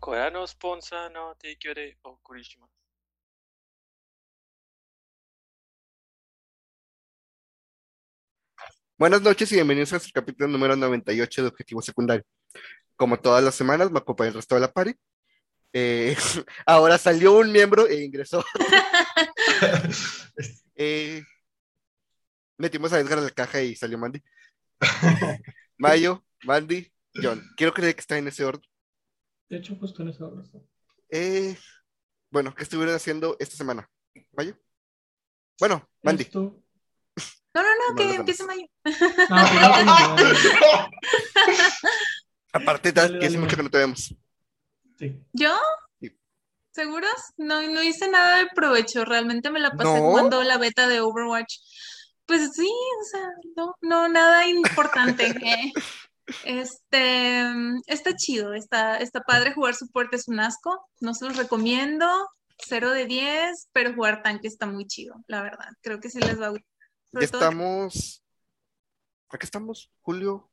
[0.00, 2.76] これのスポンサーの提供でお送りします。
[8.98, 12.24] Buenas noches y bienvenidos a este capítulo número 98 de Objetivo Secundario.
[12.96, 14.94] Como todas las semanas, me acompaña el resto de la party.
[15.74, 16.16] Eh,
[16.66, 18.44] ahora salió un miembro e ingresó.
[20.78, 21.22] Eh,
[22.58, 24.22] metimos a Edgar a la caja y salió Mandy.
[25.78, 27.42] Mayo, Mandy, John.
[27.56, 28.68] Quiero creer que está en ese orden.
[29.51, 30.59] De hecho, justo en esa está.
[31.09, 31.57] Eh,
[32.29, 33.85] bueno, ¿qué estuvieron haciendo esta semana?
[34.31, 34.57] Mayo.
[35.59, 36.23] Bueno, Mandy.
[36.23, 36.63] Esto-
[37.53, 38.65] No, no, no, que empiece Mayo.
[38.85, 40.89] No, pues no,
[42.53, 44.15] Aparte, que hace mucho que no te vemos.
[44.97, 45.21] Sí.
[45.33, 45.53] ¿Yo?
[45.99, 46.17] Sí.
[46.73, 47.11] ¿Seguros?
[47.35, 49.03] No, no hice nada de provecho.
[49.03, 49.99] Realmente me la pasé ¿No?
[49.99, 51.57] jugando la beta de Overwatch.
[52.25, 52.71] Pues sí,
[53.01, 53.27] o sea,
[53.57, 55.25] no, no, nada importante.
[55.45, 55.73] eh.
[56.45, 57.43] Este,
[57.87, 60.87] está chido, está, está padre jugar soporte, es un asco.
[60.99, 62.07] No se los recomiendo.
[62.67, 65.67] 0 de 10, pero jugar tanque está muy chido, la verdad.
[65.81, 66.67] Creo que sí les va a gustar.
[67.13, 68.23] Ya estamos.
[69.29, 69.91] ¿A qué estamos?
[70.01, 70.49] Julio,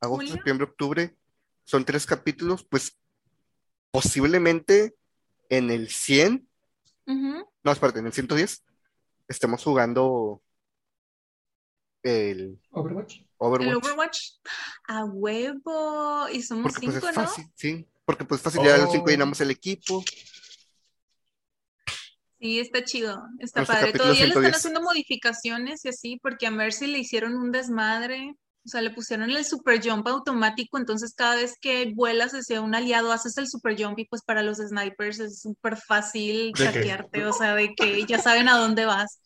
[0.00, 0.34] agosto, ¿Julio?
[0.34, 1.16] septiembre, octubre.
[1.64, 2.96] Son tres capítulos, pues
[3.90, 4.94] posiblemente
[5.48, 6.48] en el 100,
[7.06, 7.46] Ujú.
[7.62, 8.64] no, espérate, en el 110,
[9.28, 10.42] estemos jugando
[12.04, 13.22] el Overwatch.
[13.38, 13.68] Overwatch.
[13.68, 14.18] El Overwatch.
[14.86, 16.28] A huevo.
[16.28, 17.22] Y somos porque pues cinco, es ¿no?
[17.24, 17.88] fácil, sí.
[18.04, 20.04] Porque pues fácil, ya los cinco llenamos el equipo.
[22.38, 23.92] Sí, está chido, está Nuestro padre.
[23.92, 24.56] Todavía le están 110.
[24.56, 28.36] haciendo modificaciones y así, porque a Mercy le hicieron un desmadre.
[28.66, 32.74] O sea, le pusieron el super jump automático, entonces cada vez que vuelas hacia un
[32.74, 37.32] aliado, haces el super jump y pues para los snipers es súper fácil saquearte, o
[37.34, 39.20] sea, de que ya saben a dónde vas.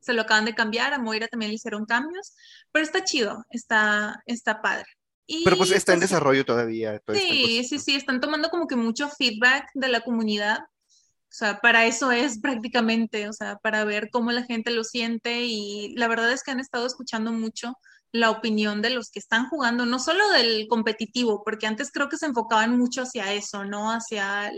[0.00, 2.34] Se lo acaban de cambiar, a Moira también le hicieron cambios,
[2.72, 4.86] pero está chido, está, está padre.
[5.26, 7.00] Y, Pero pues está en pues, desarrollo todavía.
[7.12, 10.58] Sí, sí, sí, están tomando como que mucho feedback de la comunidad.
[10.58, 15.42] O sea, para eso es prácticamente, o sea, para ver cómo la gente lo siente
[15.42, 17.74] y la verdad es que han estado escuchando mucho
[18.12, 22.16] la opinión de los que están jugando, no solo del competitivo, porque antes creo que
[22.16, 23.90] se enfocaban mucho hacia eso, ¿no?
[23.92, 24.50] Hacia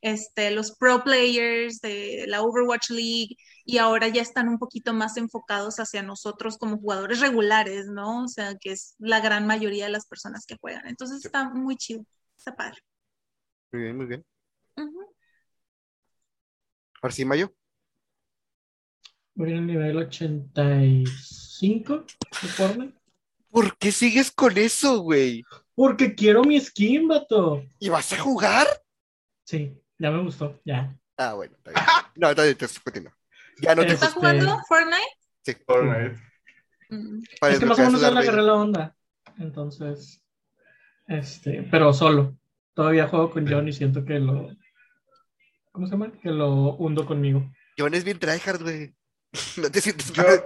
[0.00, 5.16] este, los pro players de la Overwatch League y ahora ya están un poquito más
[5.16, 8.24] enfocados hacia nosotros como jugadores regulares, ¿no?
[8.24, 10.86] O sea, que es la gran mayoría de las personas que juegan.
[10.86, 11.28] Entonces Sí.
[11.28, 12.04] está muy chido,
[12.36, 12.78] está padre.
[13.72, 14.24] Muy bien, muy bien.
[17.02, 17.54] Ahora sí, Mayo.
[19.36, 22.04] Voy en el nivel 85
[22.42, 22.94] de Fortnite.
[23.50, 25.44] ¿Por qué sigues con eso, güey?
[25.74, 27.62] Porque quiero mi skin, vato.
[27.78, 28.66] ¿Y vas a jugar?
[29.44, 30.96] Sí, ya me gustó, ya.
[31.18, 31.84] Ah, bueno, está bien.
[32.16, 33.14] No, está bien, entonces continúa.
[33.60, 35.18] Ya no te Este- ¿Estás jugando Fortnite?
[35.42, 36.18] Sí, Fortnite.
[36.88, 37.22] Mm.
[37.38, 38.96] para Es que más o menos ya le agarré la onda.
[39.38, 40.22] Entonces,
[41.08, 42.38] este, pero solo.
[42.72, 44.48] Todavía juego con John y siento que lo.
[45.72, 46.10] ¿Cómo se llama?
[46.22, 47.52] Que lo hundo conmigo.
[47.76, 48.94] John es bien tryhard, güey.
[49.56, 50.44] No te sientes Yo, mal.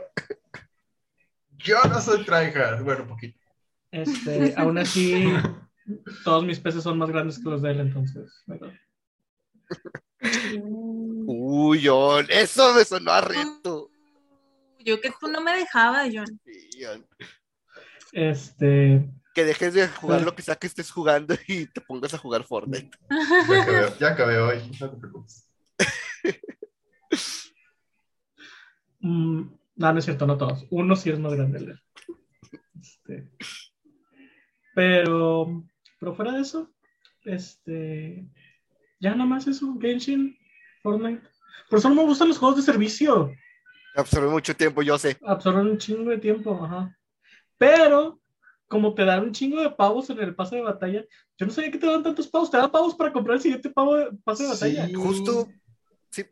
[1.59, 2.83] yo no soy tryhard.
[2.83, 3.39] Bueno, poquito.
[3.91, 5.25] Este, aún así,
[6.25, 8.43] todos mis peces son más grandes que los de él, entonces.
[8.47, 8.73] ¿verdad?
[10.63, 13.91] Uy, John, eso me sonó a reto.
[14.85, 16.41] Yo que tú no me dejabas, John.
[16.45, 17.07] Sí, John.
[18.13, 22.19] Este, Que dejes de jugar lo que sea que estés jugando y te pongas a
[22.19, 22.91] jugar Fortnite.
[23.49, 24.71] Ya acabé, ya acabé hoy.
[24.81, 25.47] No te preocupes.
[29.01, 29.43] Mm,
[29.77, 30.67] no, no es cierto, no todos.
[30.71, 31.77] Uno sí es más grande.
[32.81, 33.31] Este,
[34.75, 35.65] pero,
[35.99, 36.71] pero fuera de eso,
[37.25, 38.27] este,
[39.01, 40.37] ya nada más eso, Genshin,
[40.83, 41.23] Fortnite.
[41.69, 43.33] Por eso no me gustan los juegos de servicio.
[43.95, 45.19] Absorbe mucho tiempo, yo sé.
[45.25, 46.97] absorben un chingo de tiempo, ajá.
[47.59, 48.21] Pero,
[48.69, 51.05] como te dan un chingo de pavos en el pase de batalla,
[51.37, 52.51] yo no sabía que te dan tantos pavos.
[52.51, 54.87] Te dan pavos para comprar el siguiente pavo de pase de batalla.
[54.87, 54.95] Sí.
[54.95, 55.49] Justo.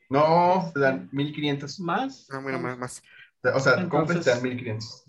[0.08, 1.80] No, te dan 1500.
[1.80, 2.26] Más.
[2.30, 3.02] Ah, bueno, más, más.
[3.42, 5.04] O sea, Entonces- compras te dan 1500.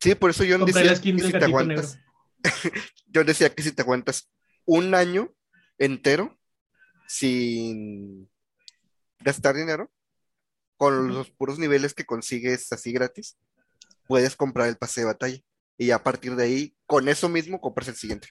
[0.00, 1.98] Sí, por eso Compré decía que si te aguantas.
[3.14, 4.30] John decía que si te aguantas
[4.66, 5.32] un año
[5.78, 6.38] entero
[7.08, 8.30] sin
[9.20, 9.90] gastar dinero,
[10.76, 13.38] con los puros niveles que consigues así gratis,
[14.06, 15.38] puedes comprar el pase de batalla.
[15.78, 18.28] Y a partir de ahí, con eso mismo, compras el siguiente.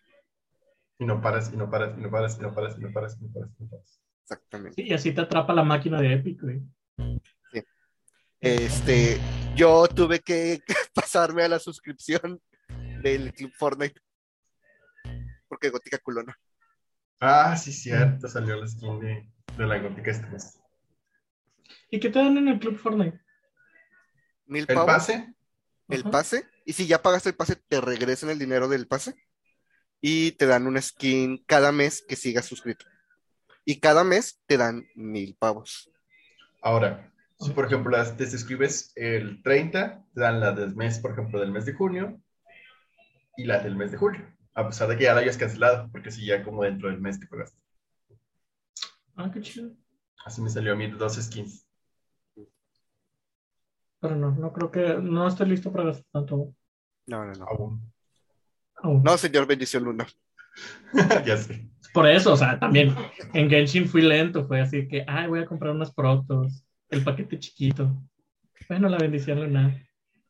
[0.99, 3.17] Y no paras, y no paras, y no paras, y no paras, y no paras,
[3.19, 3.99] y no paras, y no paras.
[4.23, 4.81] Exactamente.
[4.81, 6.61] Sí, y así te atrapa la máquina de Epic, güey.
[8.39, 9.19] Este,
[9.55, 10.61] yo tuve que
[10.93, 12.41] pasarme a la suscripción
[13.01, 14.01] del Club Fortnite.
[15.47, 16.37] Porque Gótica culona.
[17.21, 18.27] Ah, sí, cierto.
[18.27, 20.59] Salió la skin de, de la gótica este mes.
[21.89, 23.21] ¿Y qué te dan en el Club Fortnite?
[24.45, 25.33] Mil El pase,
[25.87, 26.11] el Ajá.
[26.11, 26.45] pase.
[26.65, 29.15] Y si ya pagaste el pase, te regresan el dinero del pase.
[30.01, 32.85] y te dan una skin cada mes que sigas suscrito.
[33.65, 35.89] Y cada mes te dan mil pavos.
[36.61, 41.11] Ahora, si por ejemplo las- te suscribes el 30, te dan la del mes, por
[41.11, 42.21] ejemplo, del mes de junio
[43.37, 44.25] y la del mes de julio.
[44.53, 47.19] A pesar de que ya la hayas cancelado, porque si ya como dentro del mes
[47.19, 47.57] te pagaste.
[49.15, 49.71] Ah, qué chido.
[50.25, 51.65] Así me salió a mí dos skins.
[53.99, 54.95] Pero no, no creo que.
[55.01, 56.53] No estoy listo para gastar tanto
[57.07, 57.45] No, no, no.
[57.45, 57.93] Aún.
[58.75, 59.03] aún.
[59.03, 60.07] No, señor Bendición Luna.
[61.25, 61.69] ya sé.
[61.93, 62.95] Por eso, o sea, también
[63.33, 64.45] en Genshin fui lento.
[64.47, 66.65] Fue así que, ay, voy a comprar unas protos.
[66.89, 67.95] El paquete chiquito.
[68.67, 69.79] Bueno, la bendición lunar.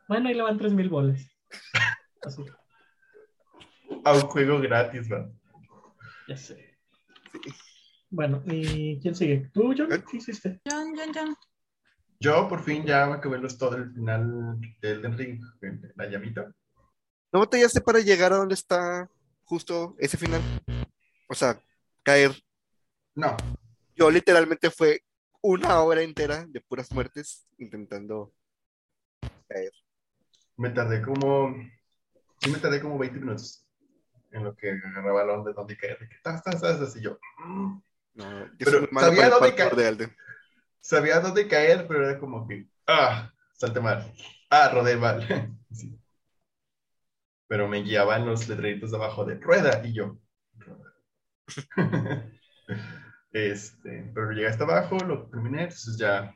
[0.08, 1.26] Bueno, ahí le van 3 mil bolas.
[2.22, 2.44] Así,
[4.04, 5.32] A un juego gratis, man.
[6.28, 6.78] ya sé.
[8.10, 9.50] Bueno, ¿y quién sigue?
[9.54, 9.90] ¿Tú, John?
[9.90, 10.60] ¿Qué hiciste?
[10.70, 11.36] John, John, John.
[12.20, 15.42] Yo por fin ya me acabé los todo el final del Elden Ring,
[15.96, 16.52] la llamita.
[17.32, 19.10] ¿No batallaste para llegar a donde está
[19.44, 20.42] justo ese final?
[21.34, 21.60] O sea,
[22.04, 22.32] caer.
[23.16, 23.36] No,
[23.96, 25.02] Yo literalmente fue
[25.42, 28.32] una hora entera de puras muertes intentando
[29.48, 29.72] caer.
[30.58, 31.56] me tardé como,
[32.40, 33.66] sí me tardé como 20 minutos
[34.32, 35.98] en lo que agarraba onda de donde caer.
[36.00, 37.18] De que tas, tas, tas, así yo.
[37.38, 37.82] mm.
[38.14, 39.98] No, yo Pero sabía el dónde caer.
[39.98, 40.16] de.
[40.82, 44.14] Sabía dónde caer, pero era como que, ah, salte mal.
[44.52, 45.18] Ah, rodé mal.
[45.72, 46.00] Sí.
[47.48, 50.20] Pero me guiaban los letreritos de abajo de rueda y yo.
[50.58, 50.93] rueda.
[53.34, 56.36] Este, pero llegué hasta abajo, lo terminé, entonces ya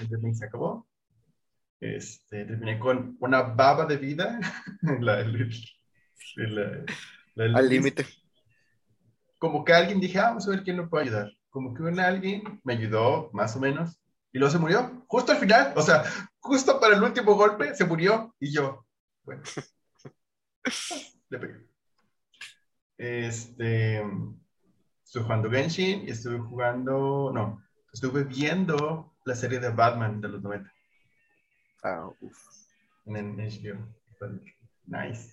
[0.00, 0.88] el Ring se acabó.
[1.78, 4.40] Este, terminé con una baba de vida.
[5.00, 5.50] La- el-
[6.36, 6.86] el-
[7.54, 8.06] Al límite.
[9.38, 11.30] como que alguien dije, ah, vamos a ver quién lo puede ayudar.
[11.50, 14.00] Como que un alguien me ayudó, más o menos,
[14.32, 16.04] y luego se murió, justo al final, o sea,
[16.40, 18.86] justo para el último golpe, se murió, y yo,
[19.22, 19.42] bueno,
[21.30, 21.75] le pegué.
[22.98, 24.02] Este,
[25.04, 27.62] estuve jugando Genshin y estuve jugando, no,
[27.92, 30.72] estuve viendo la serie de Batman de los 90
[31.82, 32.38] Ah, uf.
[33.04, 33.86] en, en HBO.
[34.86, 35.32] Nice.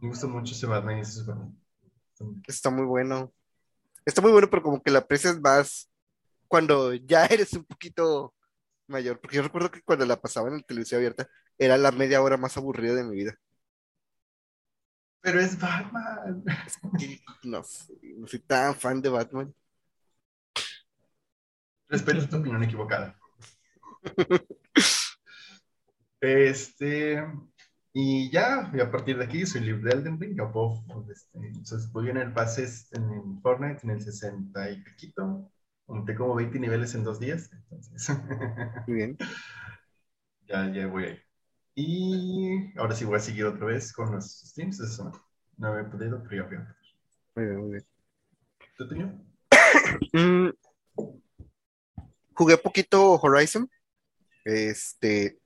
[0.00, 1.56] Me gusta mucho ese Batman y ese Superman.
[2.46, 3.32] Está muy bueno.
[4.04, 5.90] Está muy bueno, pero como que la aprecias más
[6.48, 8.34] cuando ya eres un poquito
[8.86, 9.20] mayor.
[9.20, 11.28] Porque yo recuerdo que cuando la pasaba en la televisión abierta
[11.58, 13.38] era la media hora más aburrida de mi vida.
[15.20, 16.44] Pero es Batman.
[17.44, 17.62] No,
[18.18, 19.54] no soy tan fan de Batman.
[21.88, 23.16] Respeto tu opinión equivocada.
[26.20, 27.24] Este,
[27.92, 30.36] y ya, y a partir de aquí soy libre de Elden Ring.
[30.36, 35.50] Ya puedo, este, entonces voy en el base en, Fortnite en el 60 y piquito.
[35.86, 37.50] Monté como 20 niveles en dos días.
[37.52, 38.16] Entonces,
[38.86, 39.16] Muy bien.
[40.48, 41.27] ya, ya voy ahí.
[41.80, 44.80] Y ahora sí voy a seguir otra vez con los streams.
[44.80, 45.12] Eso
[45.58, 46.76] no he podido, pero ya voy a
[47.36, 47.86] Muy bien, muy bien.
[48.76, 49.24] ¿Tú, Toño?
[50.12, 50.48] Mm,
[52.34, 53.70] jugué poquito Horizon.
[54.44, 55.38] Este.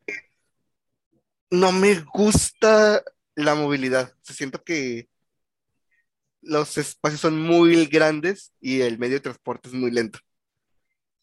[1.50, 4.14] No me gusta la movilidad.
[4.23, 5.11] Se siento que
[6.40, 10.19] los espacios son muy grandes y el medio de transporte es muy lento.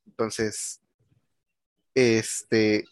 [0.05, 0.83] Entonces,
[1.95, 2.85] este,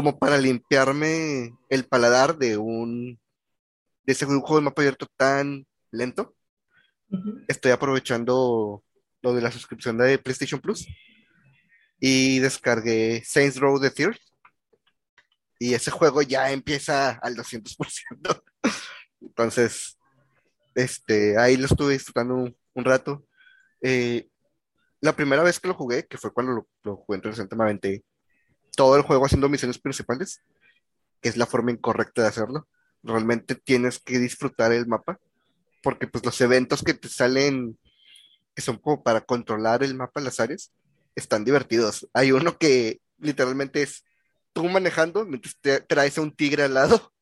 [0.00, 3.20] como para limpiarme el paladar de un
[4.06, 6.34] de ese juego de mapa abierto tan lento,
[7.10, 7.44] Ujú.
[7.46, 8.82] estoy aprovechando
[9.20, 10.86] lo de la suscripción de PlayStation Plus
[12.00, 14.16] y descargué Saints Row the Third
[15.58, 18.42] y ese juego ya empieza al 200%.
[19.20, 19.98] Entonces,
[20.74, 23.26] este, ahí lo estuve disfrutando un, un rato.
[23.82, 24.30] Eh,
[25.02, 27.64] la primera vez que lo jugué, que fue cuando lo, lo jugué en 360, me
[27.64, 28.02] aventé
[28.80, 30.40] todo el juego haciendo misiones principales,
[31.20, 32.66] que es la forma incorrecta de hacerlo.
[33.02, 35.20] Realmente tienes que disfrutar el mapa,
[35.82, 37.78] porque pues los eventos que te salen,
[38.54, 40.72] que son como para controlar el mapa, las áreas,
[41.14, 42.08] están divertidos.
[42.14, 44.02] Hay uno que literalmente es
[44.54, 47.12] tú manejando mientras te traes a un tigre al lado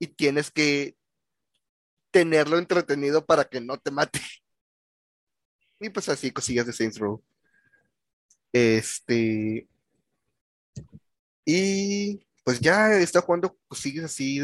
[0.00, 0.96] y tienes que
[2.10, 4.20] tenerlo entretenido para que no te mate.
[5.78, 7.22] Y pues así, cosillas de Saints Row.
[8.52, 9.68] Este.
[11.50, 14.38] Y pues ya estado jugando cosillas así,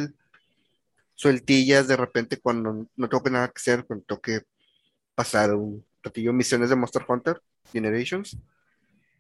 [1.15, 4.41] sueltillas de repente cuando no tengo nada que hacer, cuando tengo que
[5.15, 8.39] pasar un ratillo misiones de Monster Hunter Generations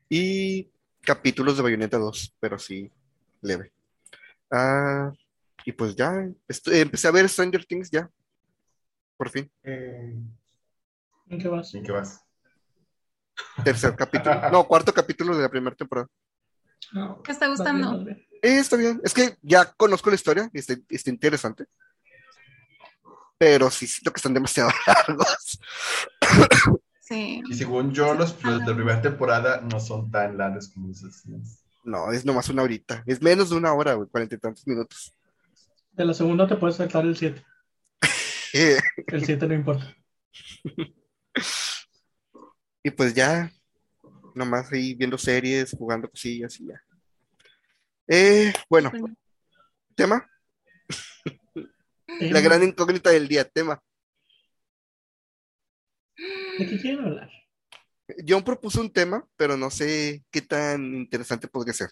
[0.08, 0.70] y
[1.02, 2.90] capítulos de Bayonetta 2, pero sí,
[3.42, 3.70] leve.
[4.50, 5.12] Ah,
[5.66, 8.10] y pues ya, empecé a ver Stranger Things ya,
[9.18, 10.14] por fin, Eh,
[11.28, 11.74] ¿En qué vas?
[11.74, 12.24] ¿En qué vas?
[13.62, 16.08] tercer capítulo, no, cuarto capítulo de la primera temporada.
[16.92, 18.06] No, ¿Qué está gustando?
[18.08, 21.66] Eh, está bien, es que ya conozco la historia y está, está interesante.
[23.38, 25.58] pero sí siento que están demasiado largos.
[27.00, 27.42] Sí.
[27.48, 31.04] Y según yo, los, los de la primera temporada no son tan largos como los
[31.04, 31.58] asesinos.
[31.84, 33.02] No, es nomás una horita.
[33.06, 35.12] Es menos de una hora, güey, cuarenta y tantos minutos.
[35.92, 37.44] De la segunda te puedes saltar el 7.
[38.54, 39.94] Eh, El 7 no importa.
[42.82, 43.52] y pues ya,
[44.34, 46.82] nomás ahí viendo series, jugando cosillas y ya.
[48.06, 49.16] Eh, bueno, Bueno.
[49.94, 50.30] tema,
[52.20, 53.82] la gran incógnita del día, tema.
[56.58, 57.30] ¿De qué quieren hablar?
[58.26, 61.90] John propuso un tema, pero no sé qué tan interesante podría ser.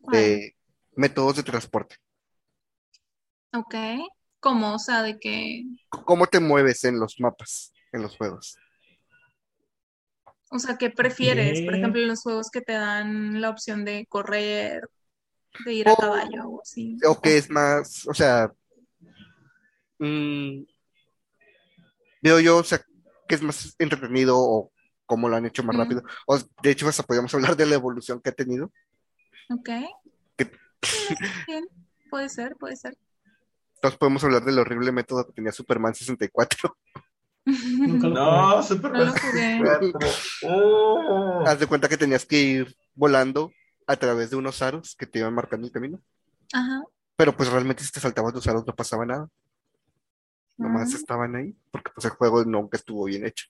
[0.00, 0.16] ¿Cuál?
[0.16, 0.56] De
[0.96, 1.96] métodos de transporte.
[3.52, 3.74] Ok.
[4.40, 4.74] ¿Cómo?
[4.74, 8.56] O sea, de que, ¿Cómo te mueves en los mapas, en los juegos?
[10.50, 11.62] O sea, ¿qué prefieres?
[11.62, 14.88] Por ejemplo, en los juegos que te dan la opción de correr,
[15.64, 16.98] de ir a caballo o así.
[17.06, 18.52] O que es más, o sea,
[19.98, 20.62] mm,
[22.20, 22.82] veo yo, o sea,
[23.28, 24.72] que es más entretenido o
[25.06, 26.02] cómo lo han hecho más rápido.
[26.26, 28.72] O, de hecho, hasta podríamos hablar de la evolución que ha tenido.
[29.50, 29.70] Ok.
[31.46, 31.68] Bien.
[32.10, 32.96] Puede ser, puede ser.
[33.76, 36.76] Entonces podemos hablar del horrible método que tenía Superman 64.
[37.44, 39.92] Nunca lo No, super No lo jugué.
[40.46, 41.42] Oh.
[41.46, 43.52] Haz de cuenta que tenías que ir volando
[43.86, 46.00] a través de unos aros que te iban marcando el camino.
[46.52, 46.82] Ajá.
[47.16, 49.28] Pero pues realmente si te saltabas los aros no pasaba nada.
[50.56, 50.96] Nomás Ah.
[50.96, 53.46] estaban ahí, porque pues el juego nunca estuvo bien hecho.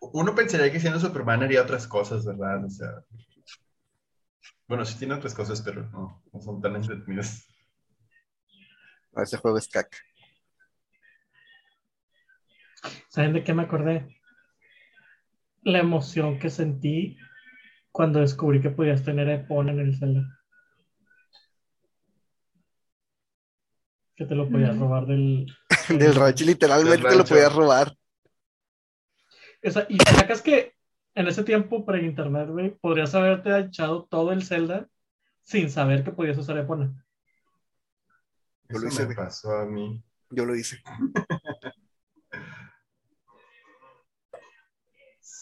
[0.00, 2.64] Uno pensaría que siendo Superman haría otras cosas, ¿verdad?
[2.64, 2.88] O sea.
[4.66, 7.46] Bueno, sí tiene otras cosas, pero no, no son tan entretenidas.
[9.12, 9.96] No, ese juego es caca.
[13.08, 14.20] ¿Saben de qué me acordé?
[15.62, 17.16] La emoción que sentí
[17.90, 20.22] cuando descubrí que podías tener Epon en el Zelda.
[24.16, 25.46] Que te lo podías robar del...
[25.88, 27.96] Del rancho, literalmente Del te lo podías robar.
[29.64, 30.74] O sea, y sacas que
[31.14, 34.88] en ese tiempo pre-internet, güey, podrías haberte echado todo el Zelda
[35.42, 36.92] sin saber que podías usar Epona.
[38.68, 40.02] Yo lo hice, me pasó a mí.
[40.30, 40.82] Yo lo hice.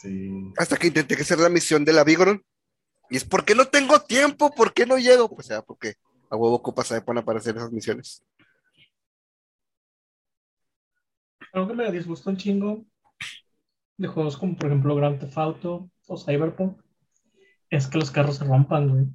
[0.00, 0.52] Sí.
[0.56, 2.42] Hasta que intenté hacer la misión de la Vigoron.
[3.10, 4.50] Y es ¿por qué no tengo tiempo?
[4.54, 5.28] ¿Por qué no llego?
[5.28, 5.96] Pues ya, porque
[6.30, 8.24] a huevo ocupas a para hacer esas misiones.
[11.52, 12.84] Algo que me disgusta un chingo
[13.98, 16.80] de juegos como, por ejemplo, Grand Theft Auto o Cyberpunk
[17.68, 19.06] es que los carros se rompan, güey.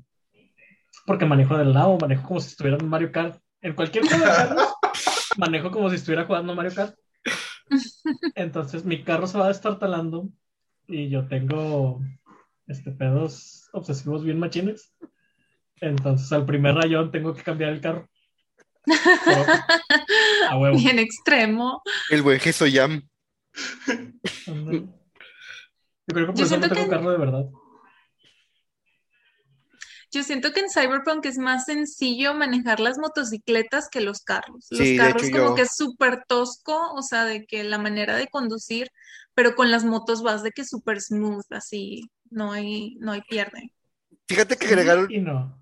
[1.08, 3.42] Porque manejo del lado, manejo como si estuviera en Mario Kart.
[3.62, 4.74] En cualquier juego de carros,
[5.38, 6.96] manejo como si estuviera jugando Mario Kart.
[8.36, 10.30] Entonces mi carro se va destartalando
[10.88, 12.01] y yo tengo
[12.68, 14.94] este pedos obsesivos bien machines.
[15.82, 18.08] Entonces al primer rayón tengo que cambiar el carro.
[18.86, 19.46] Pero,
[20.50, 20.77] a huevo.
[20.77, 21.82] Bien extremo.
[22.10, 23.08] El buen Gesoyam.
[24.48, 24.80] Ándale.
[26.08, 27.46] Yo creo que por Yo eso no tengo que- carro de verdad.
[30.12, 34.65] Yo siento que en Cyberpunk es más sencillo manejar las motocicletas que los carros.
[34.70, 37.77] Los Sí, carros hecho, como yo- que es súper tosco, o sea, de que la
[37.80, 38.92] manera de conducir,
[39.36, 43.72] pero con las motos vas de que súper smooth, así, no hay, no hay pierde.
[44.27, 45.62] Fíjate que agregaron Y no.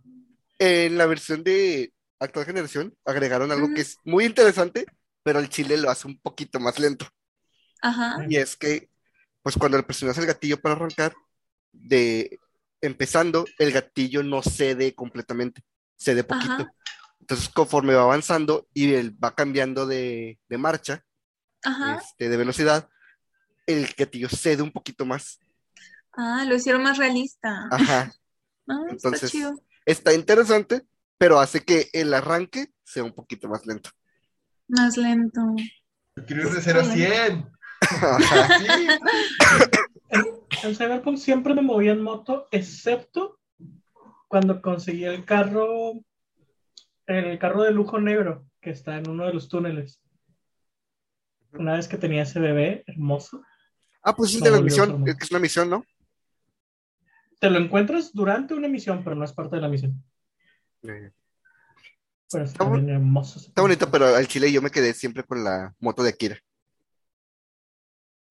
[0.60, 3.76] en la versión de actual generación, agregaron algo Ujú.
[3.76, 4.86] que es muy interesante,
[5.24, 7.06] pero el chile lo hace un poquito más lento.
[7.82, 8.90] Ajá, Y es que,
[9.42, 11.14] pues cuando le presionas el gatillo para arrancar,
[11.74, 12.40] de
[12.82, 15.64] empezando, el gatillo no cede completamente,
[15.98, 16.54] cede poquito.
[16.54, 16.74] Ajá.
[17.20, 21.04] Entonces, conforme va avanzando y él va cambiando de, de marcha,
[21.98, 22.90] este, de velocidad,
[23.66, 25.40] el gatillo cede un poquito más.
[26.12, 27.68] Ah, lo hicieron más realista.
[27.72, 28.12] Ajá.
[28.66, 29.62] Ah, está entonces- chido.
[29.86, 30.84] Está interesante,
[31.18, 33.90] pero hace que el arranque sea un poquito más lento.
[34.70, 35.42] Más lento.
[36.16, 37.52] Ir de 0 a 100.
[37.82, 38.60] Ajá.
[38.60, 40.28] Sí.
[40.64, 43.40] En Cyberpunk siempre me movía en moto, excepto
[44.30, 45.94] cuando conseguí el carro,
[47.08, 50.00] el carro de lujo negro que está en uno de los túneles.
[51.52, 53.44] Una vez que tenía ese bebé hermoso,
[54.04, 55.84] Ah, pues es No de la misión, es que es una misión, ¿no?
[57.44, 60.02] te lo encuentras durante una misión, pero no es parte de la misión.
[60.84, 61.12] Eh,
[62.32, 63.38] Pero Está bien hermoso.
[63.38, 66.40] Está bonito, pero al chile yo me quedé siempre con la moto de Akira.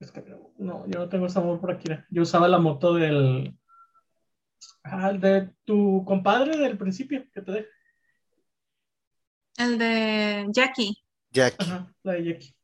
[0.00, 0.24] Es que
[0.56, 2.06] no, yo no tengo ese amor por Akira.
[2.08, 3.54] Yo usaba la moto del.
[4.82, 7.68] Ah, el de tu compadre del principio, que te deja.
[9.58, 10.96] El de Jackie.
[11.30, 11.56] Jackie.
[11.62, 12.56] Ajá, la de Jackie.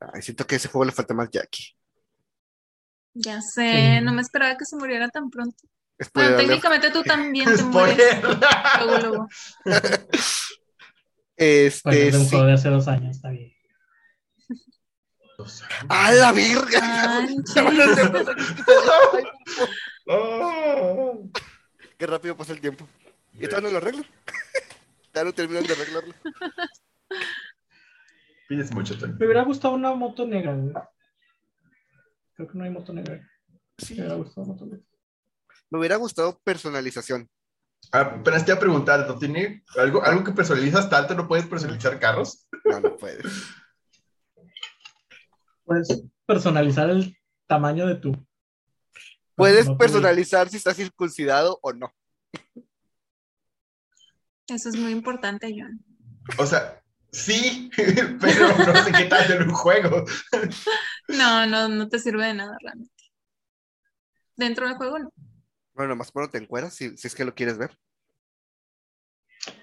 [0.00, 1.76] Ay, siento que a ese juego le falta más Jackie.
[3.14, 4.04] Ya sé, Sí.
[4.04, 5.56] no me esperaba que se muriera tan pronto.
[6.02, 8.38] Spoiler Bueno, técnicamente tú también te mueres Spoiler.
[8.86, 9.28] luego, luego.
[11.34, 12.30] Este, es de un sí.
[12.30, 13.52] juego de hace dos años, está bien.
[15.88, 17.26] ¡A la verga!
[21.98, 22.86] Qué rápido pasa el tiempo.
[23.34, 24.06] Y todavía no lo arreglan.
[25.14, 26.14] Ya no terminan de arreglarlo.
[28.48, 29.14] Pides mucho, Tony.
[29.18, 30.72] Me hubiera gustado una moto negra, güey.
[32.34, 33.28] Creo que no hay moto negra.
[33.78, 33.94] Sí.
[33.94, 34.86] Me hubiera gustado moto negra.
[35.70, 37.28] Me hubiera gustado personalización.
[37.90, 41.14] Ah, pero te iba a preguntar, ¿no tiene algo, algo que personalizas tanto?
[41.14, 42.46] ¿No puedes personalizar carros?
[42.64, 43.24] No, no puedes.
[45.64, 48.26] Puedes personalizar el tamaño de tu.
[49.34, 51.92] Puedes no personalizar si está circuncidado o no.
[54.48, 55.84] Eso es muy importante, John.
[56.38, 56.81] O sea,
[57.12, 57.70] sí,
[58.20, 60.04] pero no sé qué tal en un juego.
[61.08, 63.04] No, no, no te sirve de nada realmente.
[64.36, 65.12] Dentro del juego no.
[65.74, 67.76] Bueno, nomás cuando te encueras, si, si es que lo quieres ver.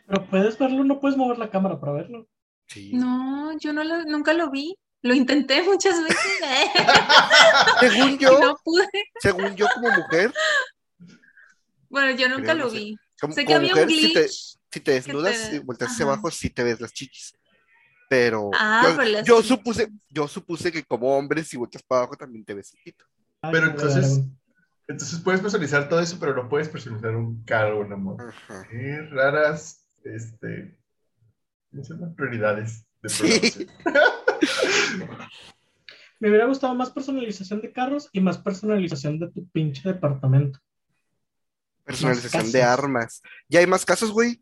[0.07, 2.27] Pero puedes verlo, no puedes mover la cámara para verlo.
[2.67, 2.91] Sí.
[2.93, 4.75] No, yo no lo, nunca lo vi.
[5.01, 6.19] Lo intenté muchas veces.
[7.79, 8.87] Según y yo, no pude.
[9.19, 10.33] según yo como mujer,
[11.89, 12.77] Bueno, yo nunca Creo, no lo sé.
[12.77, 12.97] vi.
[13.19, 14.58] como, Sé que había mujer, un si te, glitch.
[14.71, 17.33] Si te desnudas te- y volteas hacia abajo, sí te ves las chichis.
[18.09, 19.47] Pero Ah, yo, las yo chichis.
[19.49, 23.05] supuse, yo supuse que como hombre, si volteas para abajo, también te ves el pito.
[23.41, 24.21] Ay, Pero entonces-
[24.87, 28.23] Entonces puedes personalizar todo eso, pero no puedes personalizar un carro o una moto.
[28.27, 28.67] Ajá.
[28.71, 30.75] Qué raras, este.
[32.15, 33.67] Prioridades de Sí.
[33.83, 34.29] programación.
[36.19, 40.59] Me hubiera gustado más personalización de carros y más personalización de tu pinche departamento.
[41.85, 43.21] Personalización de armas.
[43.47, 44.41] Ya hay más casos, güey.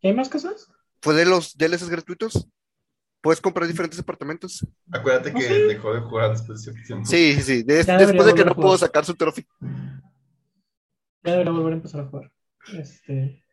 [0.00, 0.68] ¿Y ¿Hay más cosas?
[1.02, 2.46] Fue de los DLCs gratuitos.
[3.20, 4.66] Puedes comprar diferentes departamentos.
[4.90, 5.62] Acuérdate que ¿Ah, sí?
[5.68, 7.06] dejó de jugar después de cierto tiempo.
[7.06, 7.62] Sí, sí, sí.
[7.62, 8.78] De- después de que no jugar.
[8.78, 9.44] sacar su trofeo.
[11.22, 12.32] Ya debería volver a empezar a jugar.
[12.72, 13.44] Este.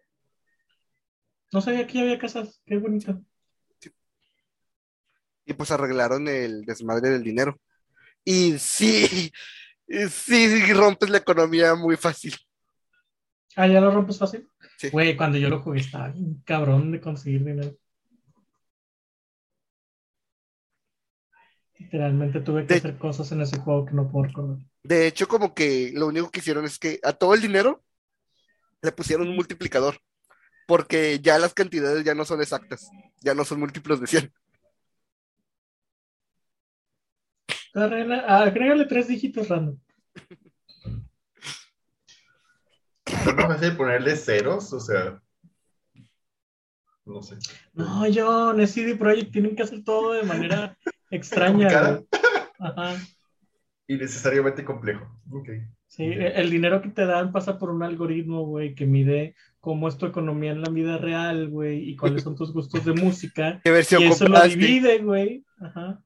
[1.51, 2.61] No sabía que había casas.
[2.65, 3.21] Qué bonito.
[5.45, 7.57] Y pues arreglaron el desmadre del dinero.
[8.23, 9.31] Y sí,
[9.87, 12.35] sí, sí, rompes la economía muy fácil.
[13.55, 14.47] Ah, ya lo rompes fácil.
[14.77, 14.89] Sí.
[14.89, 17.75] Güey, cuando yo lo jugué estaba bien cabrón de conseguir dinero.
[21.79, 24.57] Literalmente tuve que De- hacer cosas en ese juego que no puedo recordar.
[24.83, 27.83] De hecho, como que lo único que hicieron es que a todo el dinero
[28.81, 29.99] le pusieron un multiplicador.
[30.67, 32.89] Porque ya las cantidades ya no son exactas.
[33.21, 34.33] Ya no son múltiplos de 100.
[37.73, 39.77] Agrégale, agrégale tres dígitos random.
[43.25, 44.73] ¿No es más fácil ponerle ceros?
[44.73, 45.21] O sea,
[47.05, 47.37] no sé.
[47.73, 50.77] No, John, es CD Projekt, tienen que hacer todo de manera
[51.11, 52.01] extraña.
[52.59, 52.95] Ajá.
[53.87, 55.07] Innecesariamente complejo.
[55.31, 55.49] Ok.
[55.87, 59.87] Sí, e- el dinero que te dan pasa por un algoritmo, güey, que mide cómo
[59.87, 63.61] es tu economía en la vida real, güey, y cuáles son tus gustos de música.
[63.63, 65.45] ¿Qué versión Y eso lo divide, güey.
[65.61, 66.03] Ajá.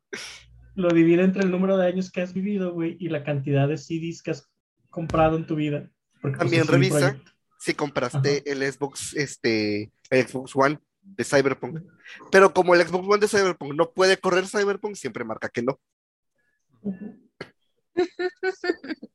[0.76, 3.78] Lo divide entre el número de años que has vivido, güey, y la cantidad de
[3.78, 4.50] CDs que has
[4.90, 5.90] comprado en tu vida.
[6.22, 7.20] Porque, pues, También revisa
[7.62, 11.84] si compraste el Xbox, este, el Xbox One de Cyberpunk.
[12.32, 15.80] Pero como el Xbox One de Cyberpunk no puede correr Cyberpunk, siempre marca que no.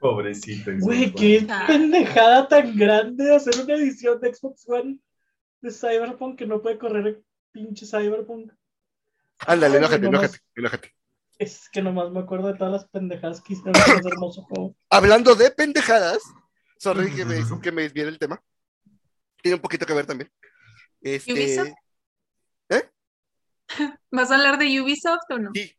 [0.00, 0.70] Pobrecito.
[0.78, 4.98] Güey, qué pendejada tan grande hacer una edición de Xbox One
[5.60, 8.52] de Cyberpunk que no puede correr el pinche Cyberpunk.
[9.40, 10.94] Ándale, enójate, enójate, enójate.
[11.38, 14.76] Es que nomás me acuerdo de todas las pendejadas que hicieron con ese hermoso juego.
[14.90, 16.20] Hablando de pendejadas,
[16.78, 18.42] sorry que me, que me desvié el tema.
[19.40, 20.30] Tiene un poquito que ver también.
[21.00, 21.68] Este, ¿Ubisoft?
[24.10, 25.50] ¿Vas a hablar de Ubisoft o no?
[25.54, 25.74] sí,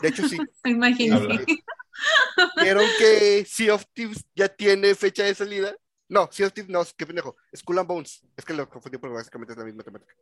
[0.00, 0.38] de hecho sí.
[0.64, 1.44] Me imaginé.
[2.62, 5.74] Vieron que Sea of Thieves ya tiene fecha de salida.
[6.08, 7.36] No, Sea of Thieves no, qué pendejo.
[7.56, 8.22] Skull and Bones.
[8.36, 10.14] Es que lo confundí porque básicamente es la misma temática.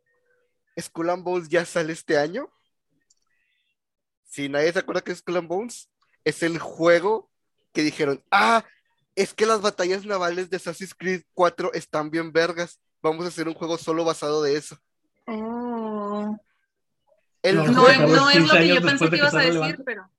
[0.79, 2.51] Skull and Bones ya sale este año.
[4.33, 5.91] Si nadie se acuerda que es and Bones,
[6.25, 7.31] es el juego
[7.75, 8.65] que dijeron, ah,
[9.15, 12.81] es que las batallas navales de Assassin's Creed 4 están bien vergas.
[13.03, 14.79] Vamos a hacer un juego solo basado de eso.
[15.27, 16.35] Oh.
[17.43, 19.83] El, No, juego, no es 15 lo que yo pensé que ibas a decir, relevante.
[19.85, 20.11] pero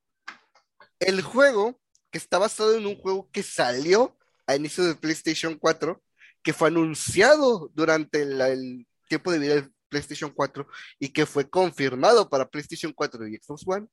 [0.99, 1.79] el juego
[2.11, 6.03] que está basado en un juego que salió a inicio de PlayStation 4,
[6.43, 10.67] que fue anunciado durante la- el tiempo de vida del PlayStation 4
[10.99, 13.87] y que fue confirmado para PlayStation 4 y Xbox One,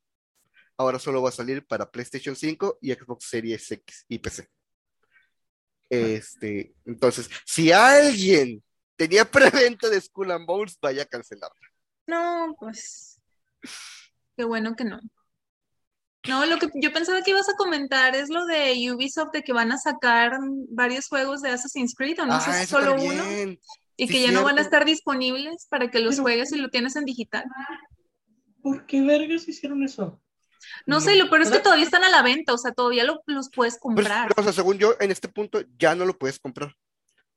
[0.80, 4.48] ahora solo va a salir para PlayStation 5 y Xbox Series X y PC.
[5.88, 8.62] Este, entonces, si alguien
[8.96, 11.68] tenía preventa de Skull and Bones, vaya a cancelarla.
[12.06, 13.18] no, pues
[14.36, 15.00] qué bueno que no.
[16.28, 19.52] No, lo que yo pensaba que ibas a comentar es lo de Ubisoft de que
[19.54, 20.38] van a sacar
[20.68, 23.24] varios juegos de Assassin's Creed o no sé Ah, si eso solo uno.
[23.96, 26.58] Y Sí, que ya no van a estar disponibles para que los Pero- juegues si
[26.58, 27.44] lo tienes en digital.
[28.62, 30.20] ¿Por qué vergas hicieron eso?
[30.86, 33.22] No, sé, lo peor es que todavía están a la venta, o sea, todavía lo-
[33.26, 34.28] los puedes Pero, comprar.
[34.28, 36.74] pero, o sea, según yo, en este punto ya no lo puedes comprar.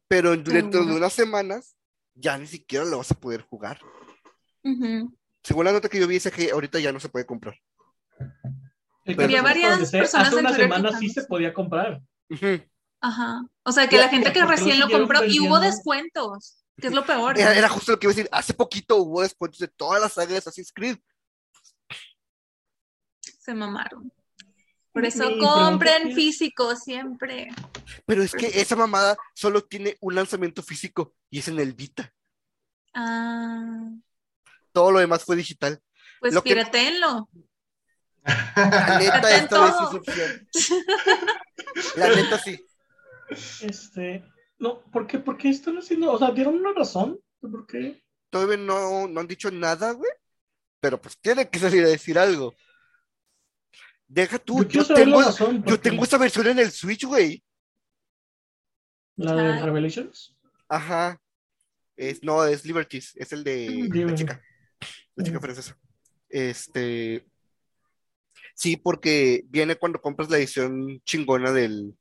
[0.07, 1.75] Pero dentro de unas semanas
[2.13, 3.79] ya ni siquiera lo vas a poder jugar.
[5.43, 7.55] Según la nota que yo vi, dice que ahorita ya no se puede comprar.
[9.05, 12.01] Había varias sé, personas Hace en una semana sí se podía comprar.
[13.01, 13.41] Ajá.
[13.63, 15.59] O sea, que Ya, la gente que ¿por qué lo recién lo compró y hubo
[15.59, 17.37] descuentos, que es lo peor.
[17.37, 18.29] Era, justo lo que iba a decir.
[18.31, 20.97] Hace poquito hubo descuentos de toda la saga de Assassin's Creed.
[23.43, 24.11] Se mamaron.
[24.93, 27.49] Por eso compren físico siempre.
[28.05, 32.13] Pero es que esa mamada solo tiene un lanzamiento físico y es en el Vita.
[32.93, 33.89] Ah,
[34.71, 35.81] Todo lo demás fue digital.
[36.21, 37.27] pues Lo que- piratéenlo.
[38.55, 40.47] La neta, esta vez es opción.
[41.97, 42.65] La neta sí.
[43.61, 44.23] Este,
[44.59, 46.11] no, ¿por qué, por qué están haciendo?
[46.13, 47.19] O sea, ¿dieron una razón?
[47.41, 48.01] ¿Por qué?
[48.29, 50.11] Todavía no, no han dicho nada, güey.
[50.79, 52.53] Pero pues tienen que salir a decir algo.
[54.13, 55.63] Deja tú, Yo yo, tengo, razón.
[55.65, 57.43] yo tengo esa versión en el Switch, güey.
[59.15, 59.65] La de Ah.
[59.65, 60.37] Revelations.
[60.69, 61.19] Ajá.
[61.95, 64.07] Es, no, es Liberties, es el de Ujú.
[64.07, 64.41] la chica.
[65.15, 65.75] La chica francesa.
[66.29, 67.25] Este.
[68.53, 71.97] Sí, porque viene cuando compras la edición chingona del,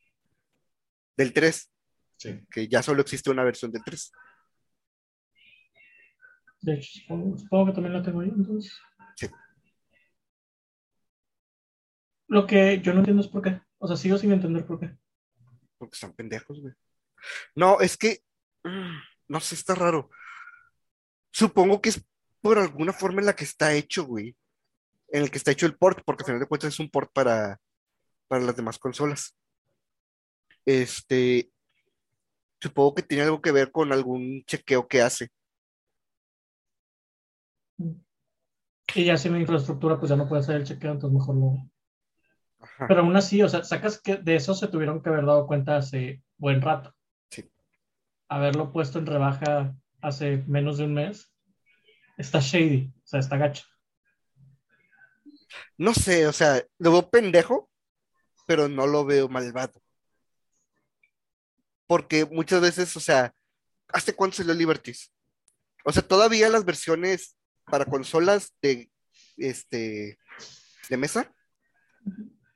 [1.17, 1.71] del 3,
[2.19, 2.41] Sí.
[2.51, 4.13] que ya solo existe una versión del 3.
[6.61, 8.79] De hecho, supongo, supongo que también la tengo ahí, entonces.
[9.17, 9.29] Sí.
[12.33, 13.61] Lo que yo no entiendo es por qué.
[13.77, 14.97] O sea, sigo sin entender por qué.
[15.77, 16.73] Porque están pendejos, güey.
[17.55, 18.25] No, es que.
[18.65, 18.97] mm,
[19.29, 20.09] No sé, está raro.
[21.31, 22.03] Supongo que es
[22.41, 24.35] por alguna forma en la que está hecho, güey.
[25.09, 27.13] En el que está hecho el port, porque al final de cuentas es un port
[27.13, 27.61] para,
[28.29, 29.37] para las demás consolas.
[30.65, 31.51] Este.
[32.63, 35.29] Supongo que tiene algo que ver con algún chequeo que hace.
[38.95, 41.72] Y ya sin la infraestructura, pues ya no puede hacer el chequeo, entonces mejor no.
[42.63, 42.87] Ajá.
[42.87, 45.77] Pero aún así, o sea, sacas que de eso se tuvieron que haber dado cuenta
[45.77, 46.95] hace buen rato.
[47.31, 47.51] Sí.
[48.29, 51.33] Haberlo puesto en rebaja hace menos de un mes.
[52.17, 53.65] Está shady, o sea, está gacho.
[55.77, 57.69] No sé, o sea, lo veo pendejo,
[58.47, 59.83] pero no lo veo malvado.
[61.87, 63.35] Porque muchas veces, o sea,
[63.89, 65.13] ¿hace cuánto salió Liberties?
[65.85, 68.91] O sea, todavía las versiones para consolas de
[69.37, 70.19] este
[70.89, 71.33] de mesa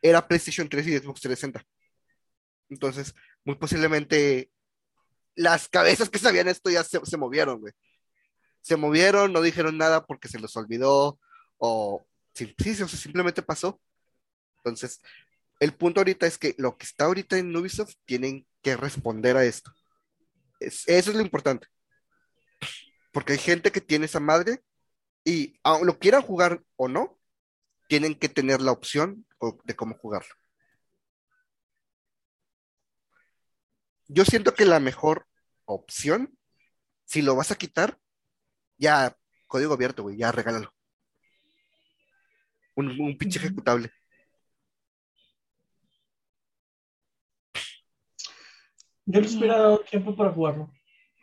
[0.09, 1.65] era PlayStation 3 y Xbox 360.
[2.69, 3.15] Entonces,
[3.45, 4.51] muy posiblemente
[5.35, 7.73] las cabezas que sabían esto ya se, se movieron, güey.
[8.63, 11.19] Se movieron, no dijeron nada porque se los olvidó
[11.59, 13.81] o sí, sí, sí, simplemente pasó.
[14.59, 15.01] Entonces,
[15.61, 19.45] el punto ahorita es que lo que está ahorita en Ubisoft tienen que responder a
[19.45, 19.73] esto.
[20.61, 21.69] Es- eso es lo importante.
[23.13, 24.63] Porque hay gente que tiene esa madre
[25.25, 27.19] y aun lo quieran jugar o no,
[27.89, 29.26] tienen que tener la opción
[29.65, 30.35] de cómo jugarlo.
[34.09, 35.27] Yo siento que la mejor
[35.65, 36.39] opción,
[37.05, 37.99] si lo vas a quitar,
[38.79, 40.73] ya código abierto, güey, ya regálalo.
[42.75, 43.91] Un, un pinche ejecutable.
[49.07, 50.73] Yo les hubiera dado tiempo para jugarlo.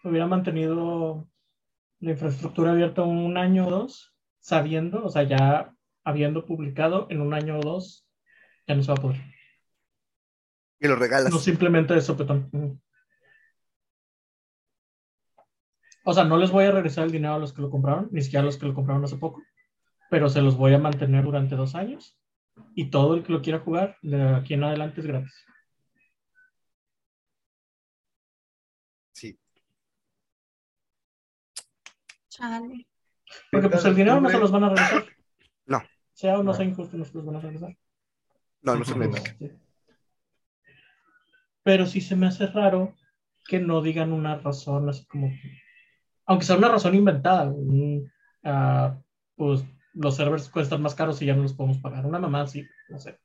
[0.04, 1.30] Hubiera mantenido
[1.99, 5.73] la infraestructura abierta un año o dos, sabiendo, o sea, ya
[6.04, 8.03] habiendo publicado en un año o dos,
[8.67, 9.21] ya no se va a poder.
[10.80, 11.32] Y lo regalas.
[11.32, 12.49] No simplemente de sopetón.
[16.06, 18.21] O sea, no les voy a regresar el dinero a los que lo compraron, ni
[18.21, 19.41] siquiera a los que lo compraron hace poco,
[20.10, 22.19] pero se los voy a mantener durante dos años
[22.76, 25.45] y todo el que lo quiera jugar, de aquí en adelante es gratis.
[29.13, 29.39] Sí.
[32.30, 32.88] Chale.
[33.52, 35.06] Porque pues el dinero no se los van a regresar.
[35.65, 35.82] No.
[36.12, 36.54] Sea o no No.
[36.54, 37.78] sea injusto, no se los van a regresar.
[38.63, 39.60] No, no se me Este,
[41.63, 42.95] Pero sí se me hace raro
[43.45, 45.60] que no digan una razón así como que,
[46.26, 48.10] aunque sea una razón inventada, un,
[48.43, 48.97] ah,
[49.36, 52.06] pues los servers cuestan más caros y ya no los podemos pagar.
[52.06, 53.19] Una mamá así, no sé.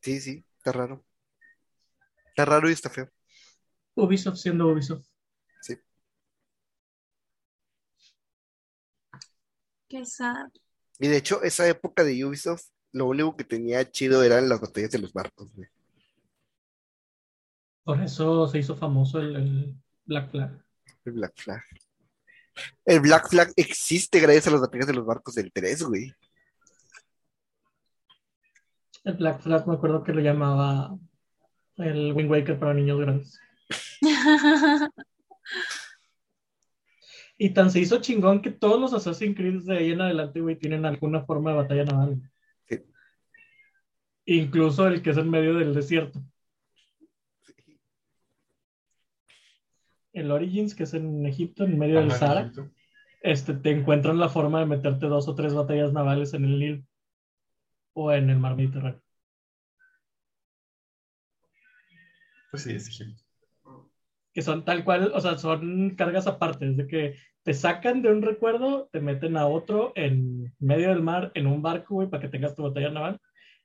[0.00, 1.04] Sí, sí, está raro.
[2.28, 3.08] Está raro y está feo.
[3.94, 5.11] Ubisoft siendo Ubisoft.
[9.92, 10.48] Qué sad.
[10.98, 14.90] Y de hecho, esa época de Ubisoft, lo único que tenía chido eran las batallas
[14.90, 15.68] de los barcos, güey.
[17.84, 19.76] Por eso se hizo famoso el, el
[20.06, 20.64] Black Flag.
[21.04, 21.62] El Black Flag.
[22.86, 26.14] El Black Flag existe gracias a las batallas de los barcos del 3, güey.
[29.04, 30.96] El Black Flag me acuerdo que lo llamaba
[31.76, 33.38] El Wind Waker para niños grandes.
[37.44, 40.54] Y tan se hizo chingón que todos los Assassin's Creed de ahí en adelante, güey,
[40.54, 42.30] tienen alguna forma de batalla naval.
[42.68, 42.84] Sí.
[44.26, 46.22] Incluso el que es en medio del desierto.
[50.12, 52.52] El Origins, que es en Egipto, en medio del Sahara,
[53.22, 56.84] este, te encuentran la forma de meterte dos o tres batallas navales en el Nilo
[57.94, 59.02] o en el mar Mediterráneo.
[62.52, 63.31] Pues sí, es Egipto.
[64.32, 68.10] Que son tal cual, o sea, son cargas aparte, es de que te sacan de
[68.10, 72.22] un recuerdo, te meten a otro en medio del mar, en un barco, güey, para
[72.22, 73.20] que tengas tu batalla naval,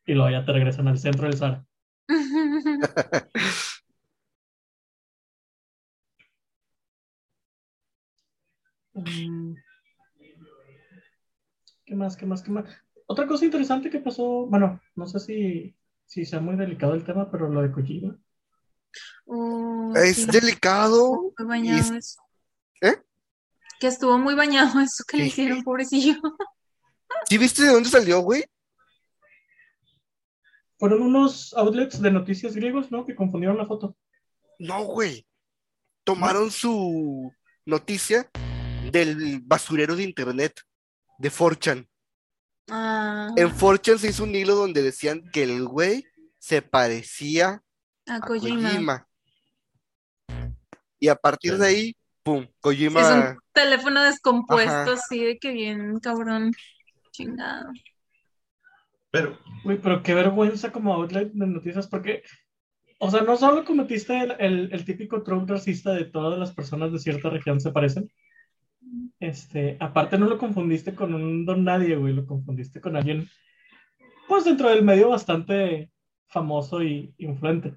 [0.05, 1.65] y luego ya te regresan al centro del Sahara.
[11.85, 12.17] ¿Qué más?
[12.17, 12.41] ¿Qué más?
[12.43, 12.65] ¿Qué más?
[13.07, 15.75] Otra cosa interesante que pasó, bueno, no sé si,
[16.05, 18.17] si sea muy delicado el tema, pero lo de Kojima.
[19.25, 20.25] Oh, Es sí.
[20.27, 21.33] delicado.
[21.37, 22.19] Muy bañado y- eso.
[22.81, 22.95] ¿Eh?
[23.79, 26.15] Que estuvo muy bañado eso que le hicieron, pobrecillo.
[27.29, 28.43] ¿Sí viste de dónde salió, güey?
[30.79, 33.05] Fueron unos outlets de noticias griegos, ¿no?
[33.05, 33.95] Que confundieron la foto.
[34.59, 35.25] No, güey.
[36.03, 37.33] Tomaron su
[37.65, 38.29] noticia
[38.91, 40.61] del basurero de internet,
[41.17, 41.87] de 4chan.
[42.69, 46.05] Ah, En 4chan se hizo un hilo donde decían que el güey
[46.37, 47.63] se parecía
[48.07, 48.69] a a Kojima.
[48.69, 49.07] Kojima.
[50.99, 53.31] Y a partir de ahí, pum, Sí, es Kojima.
[53.31, 54.93] un teléfono descompuesto, Ajá.
[54.93, 56.51] así de que bien cabrón.
[57.11, 57.71] Chingado.
[59.11, 62.23] Pero, Uy, pero qué vergüenza como outlet de noticias, porque,
[62.99, 66.91] o sea, no solo cometiste el, el- el típico trope racista de todas las personas
[66.91, 68.11] de cierta región se parecen,
[69.19, 73.27] este, aparte no lo confundiste con un don nadie, güey, lo confundiste con alguien,
[74.27, 75.91] pues dentro del medio bastante
[76.27, 77.75] famoso y influente.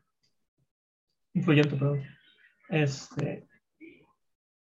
[1.34, 2.02] Influyente, perdón.
[2.68, 3.46] Este,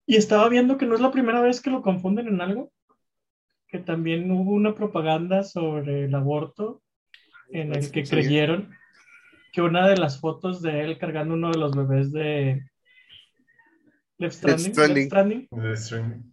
[0.05, 2.71] y estaba viendo que no es la primera vez que lo confunden en algo,
[3.67, 6.81] que también hubo una propaganda sobre el aborto
[7.49, 8.73] en el que creyeron
[9.51, 12.63] que una de las fotos de él cargando uno de los bebés de
[14.17, 15.47] Left Stranding,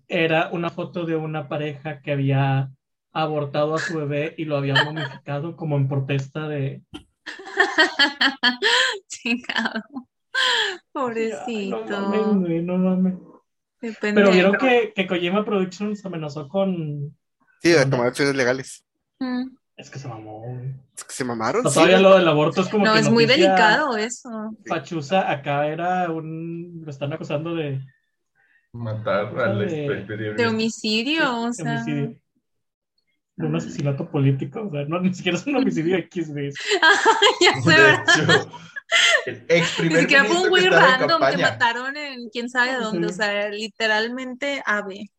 [0.09, 2.71] era una foto de una pareja que había
[3.13, 6.83] abortado a su bebé y lo había momificado como en protesta de
[9.09, 9.83] Chingado.
[10.73, 11.85] Ay, Pobrecito.
[11.87, 13.15] no mames, güey, no mames.
[14.01, 17.15] Pero vieron que, que Kojima Productions amenazó con
[17.63, 18.85] Sí, de tomar acciones legales.
[19.21, 19.49] Mm.
[19.77, 20.75] es que se mamó, güey.
[20.97, 21.75] Es que se mamaron, No, sí.
[21.75, 24.57] todavía lo del aborto es como No, que es muy delicado eso.
[24.69, 27.81] Pachuza acá era un lo están acusando de
[28.73, 30.37] Matar al De- exterior.
[30.37, 31.73] De homicidio, o de sea.
[31.83, 32.17] homicidio.
[33.37, 36.51] De un asesinato político, o sea, no, ni siquiera es un homicidio X, güey.
[37.41, 38.51] ya sé, De hecho,
[39.27, 43.09] el ex Ni primer siquiera fue un güey random que mataron en quién sabe dónde,
[43.09, 45.11] o sea, literalmente ave.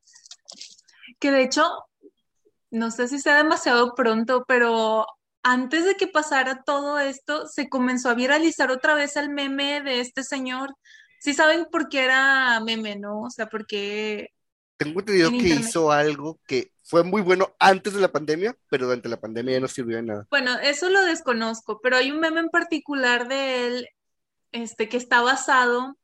[1.19, 1.69] Que de hecho,
[2.71, 5.05] no sé si sea demasiado pronto, pero
[5.43, 9.99] antes de que pasara todo esto, se comenzó a viralizar otra vez el meme de
[9.99, 10.75] este señor.
[11.19, 13.21] Sí saben por qué era meme, ¿no?
[13.21, 14.29] O sea, porque
[14.77, 15.69] Tengo entendido en que internet.
[15.69, 19.59] hizo algo que fue muy bueno antes de la pandemia, pero durante la pandemia ya
[19.59, 20.27] no sirvió de nada.
[20.29, 23.89] Bueno, eso lo desconozco, pero hay un meme en particular de él,
[24.51, 25.97] este, que está basado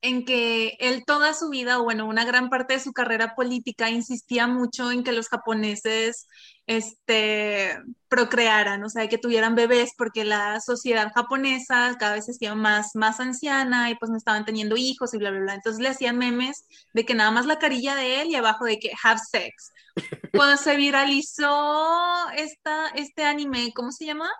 [0.00, 3.90] en que él toda su vida, o bueno, una gran parte de su carrera política
[3.90, 6.28] insistía mucho en que los japoneses,
[6.66, 12.54] este, procrearan, o sea, que tuvieran bebés, porque la sociedad japonesa cada vez se hacía
[12.54, 15.54] más, más anciana y pues no estaban teniendo hijos y bla, bla, bla.
[15.54, 18.78] Entonces le hacían memes de que nada más la carilla de él y abajo de
[18.78, 19.72] que have sex.
[20.32, 24.30] Cuando se viralizó esta, este anime, ¿cómo se llama?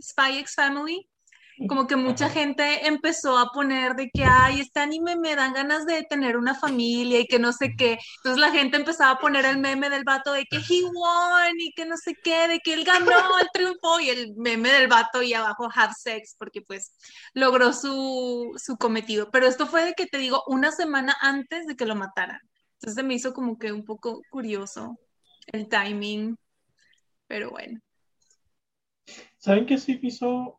[0.00, 1.08] Spy X Family.
[1.66, 2.34] Como que mucha Ajá.
[2.34, 6.54] gente empezó a poner de que, ay, este anime me dan ganas de tener una
[6.54, 7.98] familia y que no sé qué.
[8.18, 11.72] Entonces la gente empezaba a poner el meme del vato de que he won y
[11.72, 15.22] que no sé qué, de que él ganó, él triunfó y el meme del vato
[15.22, 16.92] y abajo have sex porque pues
[17.34, 19.30] logró su, su cometido.
[19.30, 22.40] Pero esto fue de que te digo, una semana antes de que lo mataran.
[22.80, 24.98] Entonces me hizo como que un poco curioso
[25.46, 26.36] el timing,
[27.26, 27.80] pero bueno.
[29.38, 30.57] ¿Saben qué sí hizo?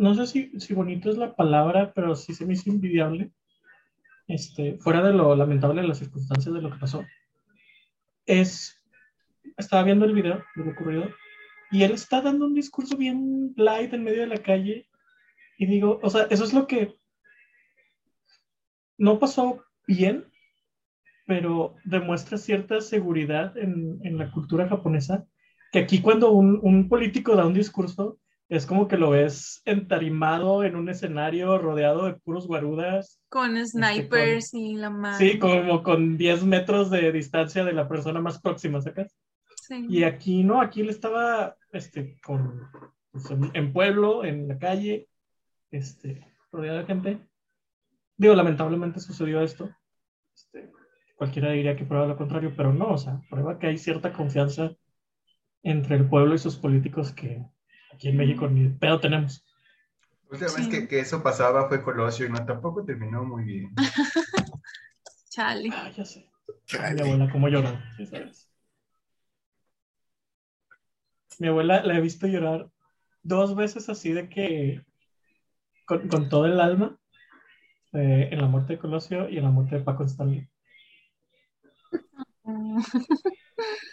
[0.00, 3.32] No sé si, si bonito es la palabra, pero sí se me hizo invidiable.
[4.26, 7.04] Este, fuera de lo lamentable de las circunstancias de lo que pasó.
[8.24, 8.82] Es,
[9.58, 11.04] estaba viendo el video de lo ocurrido
[11.70, 14.88] y él está dando un discurso bien light en medio de la calle
[15.58, 16.96] y digo, o sea, eso es lo que
[18.96, 20.24] no pasó bien,
[21.26, 25.26] pero demuestra cierta seguridad en, en la cultura japonesa
[25.72, 28.18] que aquí cuando un, un político da un discurso,
[28.50, 33.20] es como que lo ves entarimado en un escenario rodeado de puros guarudas.
[33.28, 35.30] Con snipers y la madre.
[35.30, 39.16] Sí, como con 10 metros de distancia de la persona más próxima, ¿sacas?
[39.54, 39.86] Sí.
[39.88, 42.68] Y aquí no, aquí él estaba este, con,
[43.12, 45.06] pues, en, en pueblo, en la calle,
[45.70, 47.20] este, rodeado de gente.
[48.16, 49.70] Digo, lamentablemente sucedió esto.
[50.34, 50.72] Este,
[51.14, 54.72] cualquiera diría que prueba lo contrario, pero no, o sea, prueba que hay cierta confianza
[55.62, 57.46] entre el pueblo y sus políticos que
[58.00, 59.44] aquí en México ni pedo tenemos.
[60.30, 63.74] La última vez que, que eso pasaba fue Colosio y no tampoco terminó muy bien.
[65.28, 65.68] Chale.
[65.70, 66.20] Ah, ya sé.
[66.48, 67.02] Mi Chale.
[67.02, 68.48] abuela, cómo lloró, sí sabes.
[71.38, 72.70] Mi abuela la he visto llorar
[73.22, 74.82] dos veces así de que
[75.84, 76.98] con, con todo el alma
[77.92, 80.48] eh, en la muerte de Colosio y en la muerte de Paco Stanley.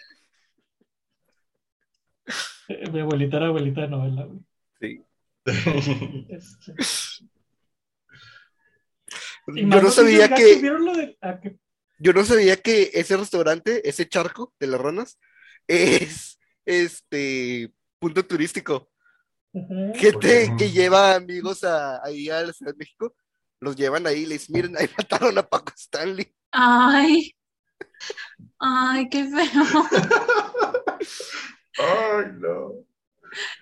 [2.92, 4.40] Mi abuelita era abuelita de novela, güey.
[4.80, 5.02] Sí.
[6.28, 6.72] Este,
[9.54, 11.58] y Yo no sabía gachas, que, ¿Vieron lo de ah, que-
[12.00, 15.18] yo no sabía que ese restaurante, ese charco de las ranas,
[15.66, 18.90] es este punto turístico.
[19.52, 19.92] Ujú.
[19.94, 20.58] Gente Ok.
[20.58, 23.16] que lleva amigos a, ahí a la Ciudad de México,
[23.60, 26.30] los llevan ahí y les miren, ahí mataron a Paco Stanley.
[26.52, 27.34] Ay.
[28.60, 29.64] Ay, qué feo.
[31.78, 32.72] Ay, no.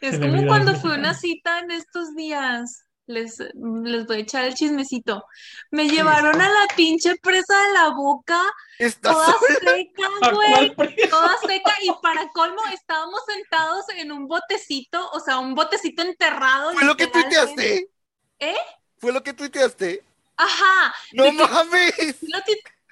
[0.00, 2.83] Es como cuando fue una cita en estos días.
[3.09, 5.24] Les, les voy a echar el chismecito.
[5.70, 8.42] Me llevaron a la pinche presa de la boca,
[8.81, 10.74] Está toda seca, ¿A güey.
[11.09, 16.72] Toda seca y para colmo estábamos sentados en un botecito, o sea, un botecito enterrado.
[16.72, 17.88] Fue lo que tuiteaste.
[18.40, 18.57] ¿Eh?
[18.98, 20.02] Fue lo que tuiteaste.
[20.37, 20.92] Ajá.
[21.12, 21.94] No de que- mames.
[22.18, 22.38] ¿Sí lo,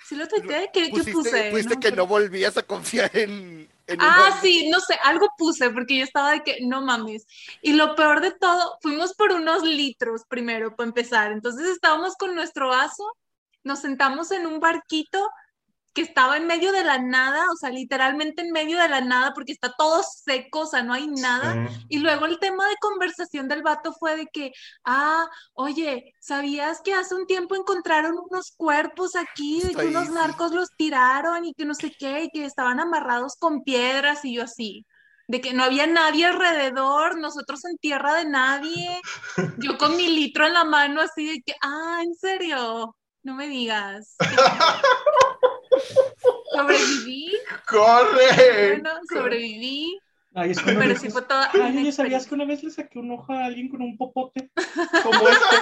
[0.06, 0.70] sí lo tuiteé?
[0.72, 1.10] ¿Qué, puse?
[1.10, 5.28] pusiste No me que no volvías a confiar en, un Ah, sí, no sé, algo
[5.36, 7.26] puse porque yo estaba de que no mames.
[7.62, 11.32] Y lo peor de todo, fuimos por unos litros primero para empezar.
[11.32, 13.04] Entonces estábamos con nuestro vaso,
[13.62, 15.30] nos sentamos en un barquito
[15.94, 19.32] que estaba en medio de la nada, o sea, literalmente en medio de la nada
[19.32, 21.68] porque está todo seco, o sea, no hay nada.
[21.68, 21.86] Sí.
[21.90, 24.52] Y luego el tema de conversación del vato fue de que,
[24.84, 30.52] ah, oye, ¿sabías que hace un tiempo encontraron unos cuerpos aquí, de que unos narcos
[30.52, 34.42] los tiraron y que no sé qué, y que estaban amarrados con piedras y yo
[34.42, 34.84] así?
[35.28, 39.00] De que no había nadie alrededor, nosotros en tierra de nadie,
[39.58, 42.96] yo con mi litro en la mano así de que, ah, ¿en serio?
[43.22, 44.16] No me digas.
[46.52, 47.32] Sobreviví,
[47.66, 48.80] ¡Corre!
[48.80, 49.98] bueno, sobreviví,
[50.34, 53.12] Ay, es pero vez sí fue toda Ay, ¿sabías que una vez le saqué un
[53.12, 54.50] ojo a alguien con un popote?
[55.02, 55.56] Como este.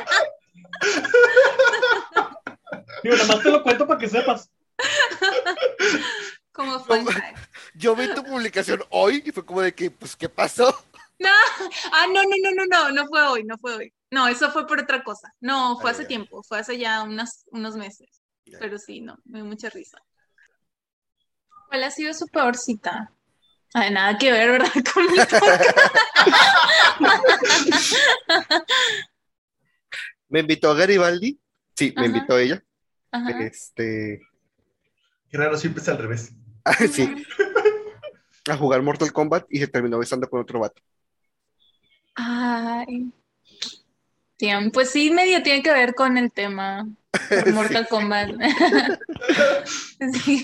[3.03, 4.51] Digo, nada más te lo cuento para que sepas.
[6.53, 7.37] Como fact.
[7.75, 10.85] Yo vi tu publicación hoy y fue como de que, pues, ¿qué pasó?
[11.93, 13.95] Ah, no, no, no, no, no, no fue hoy, no fue hoy.
[14.11, 15.33] No, eso fue por otra cosa.
[15.41, 16.09] No, fue hace ya.
[16.09, 18.22] tiempo, fue hace ya unas, unos meses.
[18.59, 19.99] Pero sí, no, me dio mucha risa.
[21.69, 23.13] ¿Cuál ha sido su peor cita?
[23.75, 24.71] Ay, nada que ver, ¿verdad?
[24.93, 25.19] Con mi
[30.29, 31.41] Me invitó a Garibaldi.
[31.75, 32.17] Sí, me Ajá.
[32.17, 32.63] invitó ella.
[33.11, 33.31] Ajá.
[33.41, 34.21] Este,
[35.31, 36.35] Qué raro, siempre es al revés.
[36.93, 37.25] sí,
[38.51, 40.83] a jugar Mortal Kombat y se terminó besando con otro vato.
[42.15, 43.11] Ay.
[44.37, 47.15] Tío, pues sí, medio tiene que ver con el tema por
[47.55, 48.31] Mortal Kombat.
[50.25, 50.43] Sí.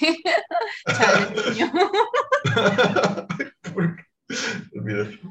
[0.87, 1.73] Chale, niño.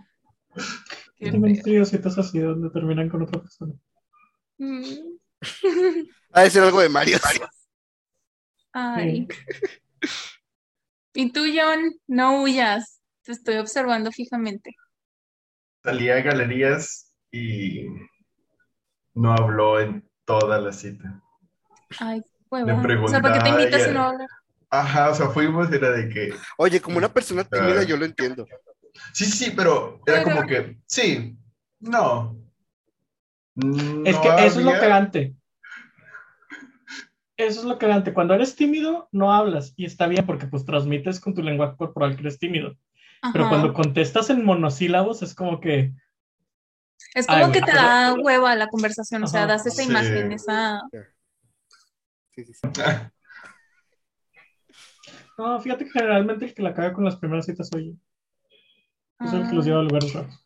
[1.20, 3.74] Yo también tenido citas así donde terminan con otra persona.
[4.58, 4.84] Mm.
[6.34, 7.18] Ha de ser algo de Mario.
[8.74, 9.28] Ay.
[11.14, 13.00] Y tú, John, no huyas.
[13.24, 14.76] Te estoy observando fijamente.
[15.84, 17.86] Salí a galerías y
[19.14, 21.24] no habló en toda la cita.
[22.00, 22.22] Ay,
[22.52, 23.04] Me hueva.
[23.06, 24.28] O sea, ¿para qué te invitas si no hablas?
[24.70, 26.34] Ajá, o sea, fuimos, era de que.
[26.58, 28.46] Oye, como una persona tímida, yo lo entiendo.
[29.14, 30.78] Sí, sí, pero era Pero- como que.
[30.86, 31.38] Sí,
[31.80, 32.36] no.
[34.06, 35.36] Es que eso es lo cagante.
[37.38, 38.14] Eso es lo cagante.
[38.14, 39.74] Cuando eres tímido, no hablas.
[39.78, 42.76] Y está bien porque pues transmites con tu lenguaje corporal que eres tímido.
[43.34, 45.94] Pero cuando contestas en monosílabos es como que...
[47.14, 49.90] Es como Ay, que te da hueva la conversación, o sea, das esa Sí.
[49.90, 50.82] imagen, esa...
[52.38, 52.62] Sí, sí, sí.
[55.38, 57.94] No, fíjate que generalmente el que la caga con las primeras citas soy yo.
[59.26, 60.46] Es el que los ah, lleva a lugares raros.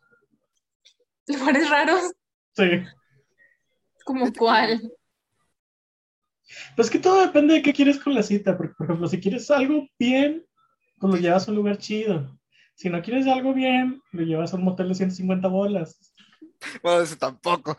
[1.26, 2.12] lugares raros,
[2.54, 2.64] Sí.
[4.04, 4.82] como cuál.
[6.76, 8.54] Pues que todo depende de qué quieres con la cita.
[8.56, 10.44] Porque, por ejemplo, si quieres algo bien,
[10.98, 12.38] pues lo llevas a un lugar chido.
[12.74, 16.14] Si no quieres algo bien, lo llevas a un motel de 150 bolas.
[16.82, 17.76] Bueno, eso tampoco.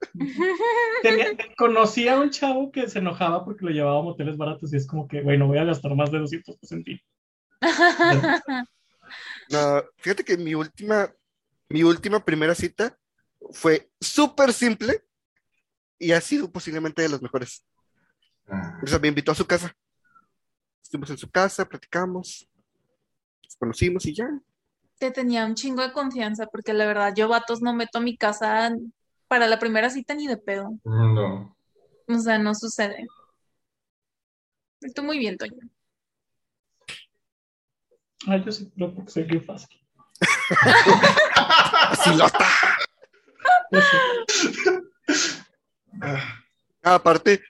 [1.02, 4.76] Tenía- conocí a un chavo que se enojaba porque lo llevaba a moteles baratos y
[4.76, 7.00] es como que, güey, no voy a gastar más de 200 pesos en ti.
[9.50, 11.12] No, fíjate que mi última,
[11.68, 12.96] mi última primera cita
[13.50, 15.02] fue súper simple
[15.98, 17.64] y ha sido posiblemente de las mejores.
[18.48, 19.74] Ah, O sea, me invitó a su casa.
[20.82, 22.48] Estuvimos en su casa, platicamos,
[23.42, 24.28] nos conocimos y ya.
[24.98, 28.16] Te tenía un chingo de confianza porque la verdad yo vatos no meto a mi
[28.16, 28.70] casa
[29.30, 30.76] para la primera cita ni de pedo.
[30.82, 31.56] No.
[32.08, 33.06] O sea, no sucede.
[34.80, 35.70] Estoy muy bien, Toño.
[38.26, 39.68] Ay, yo sí creo porque soy bien fácil.
[46.82, 47.42] Ah, aparte,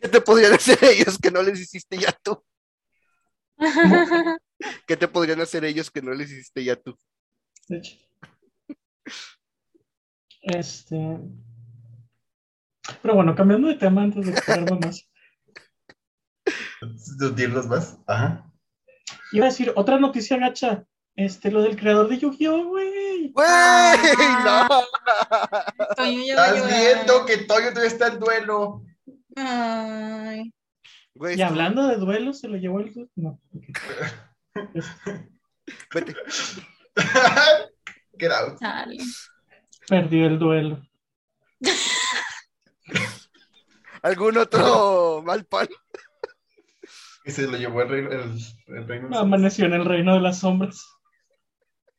[0.00, 2.40] ¿qué te podrían hacer ellos que no les hiciste ya tú?
[4.86, 6.96] ¿Qué te podrían hacer ellos que no les hiciste ya tú?
[7.68, 7.96] De hecho.
[10.42, 11.18] Este.
[13.00, 15.08] Pero bueno, cambiando de tema antes de explicarme más.
[17.36, 17.98] ¿Dirlos más?
[18.06, 18.50] Ajá.
[19.32, 20.84] Iba a decir otra noticia gacha.
[21.14, 23.30] Este, lo del creador de Yu-Gi-Oh, güey.
[23.32, 23.46] ¡Güey!
[23.46, 24.66] Ah.
[24.68, 25.94] ¡No!
[25.96, 28.82] Toño ya Estás viendo que Toyo todavía está en duelo.
[29.36, 30.52] Ay,
[31.14, 33.10] Güey, Y hablando de duelos, se lo llevó el.
[33.16, 33.40] No.
[33.54, 33.64] ok.
[34.74, 35.30] Este,
[35.94, 36.14] vete.
[38.18, 38.58] Get out.
[38.58, 38.98] chale.
[39.88, 40.82] Perdió el duelo.
[44.02, 45.68] ¿Algún otro mal pan?
[47.24, 48.10] Y se lo llevó el reino.
[48.10, 50.84] El, el reino Amaneció en el reino de las sombras.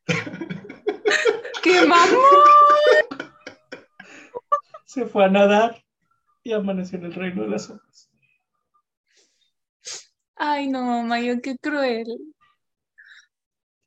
[1.63, 2.19] ¡Qué mamón!
[4.85, 5.81] Se fue a nadar
[6.43, 8.09] y amaneció en el reino de las sombras.
[10.35, 12.05] Ay, no, Mayo, qué cruel.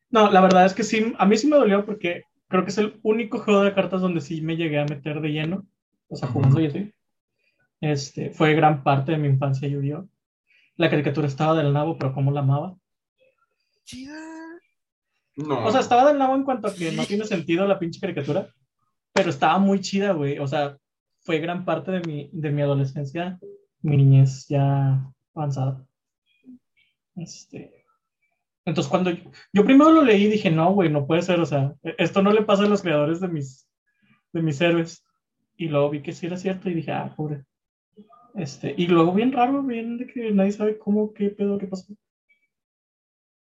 [0.09, 2.79] No, la verdad es que sí, a mí sí me dolió porque creo que es
[2.79, 5.67] el único juego de cartas donde sí me llegué a meter de lleno.
[6.09, 6.93] O sea, jugando y así.
[7.81, 10.09] Este, fue gran parte de mi infancia Yu-Gi-Oh!
[10.77, 12.77] La caricatura estaba del nabo, pero cómo la amaba.
[13.85, 14.15] Chida.
[15.37, 15.67] No.
[15.67, 18.49] O sea, estaba del nabo en cuanto a que no tiene sentido la pinche caricatura,
[19.13, 20.39] pero estaba muy chida, güey.
[20.39, 20.77] O sea,
[21.21, 23.39] fue gran parte de mi, de mi adolescencia,
[23.83, 25.85] mi niñez ya avanzada.
[27.17, 27.86] Este.
[28.67, 31.41] Entonces, cuando yo, yo primero lo leí, dije, no, güey, no puede ser.
[31.41, 33.67] O sea, esto no le pasa a los creadores de mis,
[34.33, 35.05] de mis héroes.
[35.57, 37.45] Y luego vi que sí era cierto y dije, ah, pobre.
[38.35, 41.95] Este, y luego bien raro, bien de que nadie sabe cómo, qué pedo, qué pasó.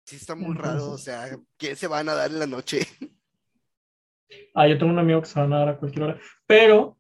[0.05, 0.89] Sí, está muy raro.
[0.89, 2.79] O sea, ¿quién se van a dar en la noche?
[4.53, 6.19] Ah, yo tengo un amigo que se va a nadar a cualquier hora.
[6.47, 6.97] Pero,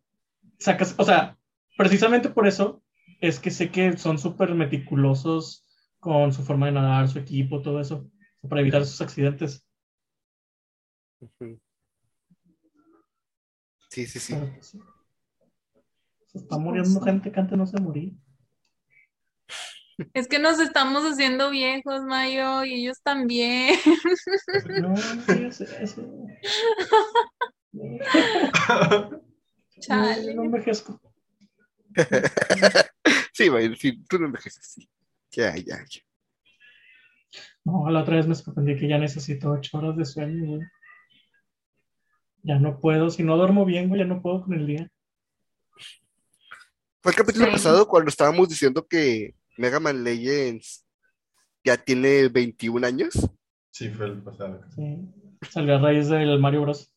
[0.59, 1.37] sacas, o sea,
[1.77, 2.83] precisamente por eso
[3.21, 5.70] es que sé que son súper meticulosos
[6.01, 8.09] con su forma de nadar, su equipo, todo eso,
[8.49, 9.63] para evitar esos accidentes.
[13.89, 14.35] Sí, sí, sí.
[14.35, 14.81] Pues, sí.
[16.25, 18.11] Se está muriendo gente que antes no se moría.
[20.13, 23.75] Es que nos estamos haciendo viejos, Mayo, y ellos también.
[24.81, 24.89] No,
[25.27, 26.01] no digas eso.
[27.73, 27.99] No,
[29.79, 30.33] Chale.
[30.33, 30.99] no envejezco.
[33.33, 34.89] Sí, güey, sí, tú no envejeces, sí.
[35.31, 36.01] Ya, ya, ya.
[37.63, 40.61] No, la otra vez me sorprendí que ya necesito ocho horas de sueño, güey.
[42.43, 44.89] Ya no puedo, si no duermo bien, güey, ya no puedo con el día.
[47.01, 47.51] Fue el capítulo Sí.
[47.51, 50.85] pasado cuando estábamos diciendo que Mega Man Legends
[51.63, 53.13] ya tiene 21 años.
[53.71, 54.63] Sí, fue el pasado.
[54.75, 54.97] Sí.
[55.49, 56.93] Salió a raíz del Mario Bros.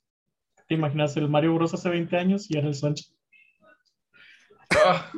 [0.66, 3.14] ¿Te imaginas el Mario Bros hace 20 años y era el Sunshine?
[4.86, 5.10] Ah,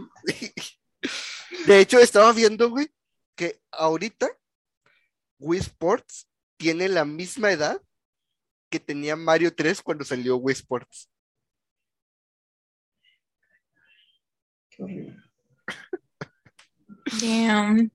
[1.67, 2.89] De hecho, estaba viendo, güey,
[3.37, 4.29] que ahorita
[5.39, 7.81] Wii Sports tiene la misma edad
[8.71, 11.11] que tenía Mario 3 cuando salió Wii Sports.
[14.71, 15.17] Qué horrible.
[17.21, 17.91] Damn.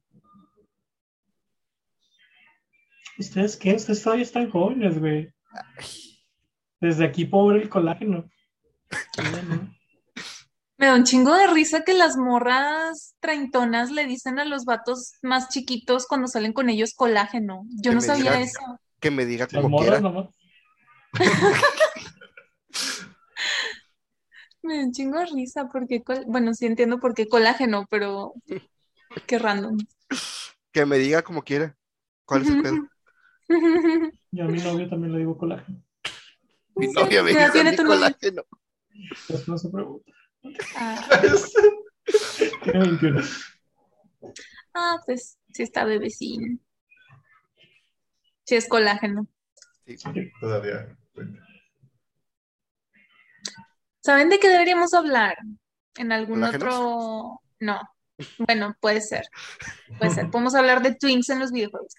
[3.17, 3.75] ¿Ustedes qué?
[3.75, 5.33] Ustedes todavía están jóvenes, güey.
[6.79, 8.29] Desde aquí, pobre el colágeno.
[10.81, 15.13] Me da un chingo de risa que las morras treintonas le dicen a los vatos
[15.21, 17.65] más chiquitos cuando salen con ellos colágeno.
[17.83, 18.59] Yo Que no sabía eso.
[18.99, 20.01] Que me diga Las como morras quiera.
[20.01, 20.29] nomás.
[24.63, 28.33] Me da un chingo de risa porque, col- bueno, sí entiendo por qué colágeno, pero
[29.25, 29.77] qué random.
[30.71, 31.75] Que me diga como quiera.
[32.25, 32.77] ¿Cuál es el pedo?
[34.31, 35.83] Yo a mi novio también le digo colágeno.
[36.75, 37.87] Mi novia me ¿Qué edad dice novio?
[37.87, 38.43] colágeno.
[39.27, 40.11] Pues no se pregunta.
[40.75, 41.21] Ah,
[42.63, 43.21] Tiene 21.
[44.73, 46.63] ah, pues sí está bebecín.
[48.45, 49.27] Sí es colágeno.
[49.85, 49.95] Sí.
[50.39, 50.97] Todavía.
[54.01, 55.37] ¿Saben de qué deberíamos hablar?
[55.95, 56.73] En algún ¿Colágenos?
[56.73, 57.41] otro...
[57.59, 57.79] No.
[58.39, 59.23] Bueno, puede ser.
[59.97, 60.29] Puede ser.
[60.31, 61.93] Podemos hablar de twins en los videojuegos.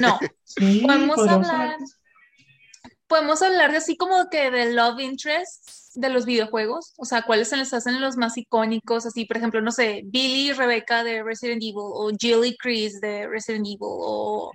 [0.00, 0.18] No.
[0.44, 1.76] Sí, Podemos hablar-.
[3.08, 6.92] Podemos hablar de así como que de love interest de los videojuegos.
[6.98, 9.06] O sea, cuáles se les hacen los más icónicos.
[9.06, 11.74] Así, por ejemplo, no sé, Billy y Rebecca de Resident Evil.
[11.76, 13.78] O Jill y Chris de Resident Evil.
[13.80, 14.52] O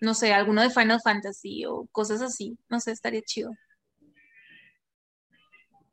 [0.00, 1.64] no sé, alguno de Final Fantasy.
[1.66, 2.56] O cosas así.
[2.68, 3.52] No sé, estaría chido.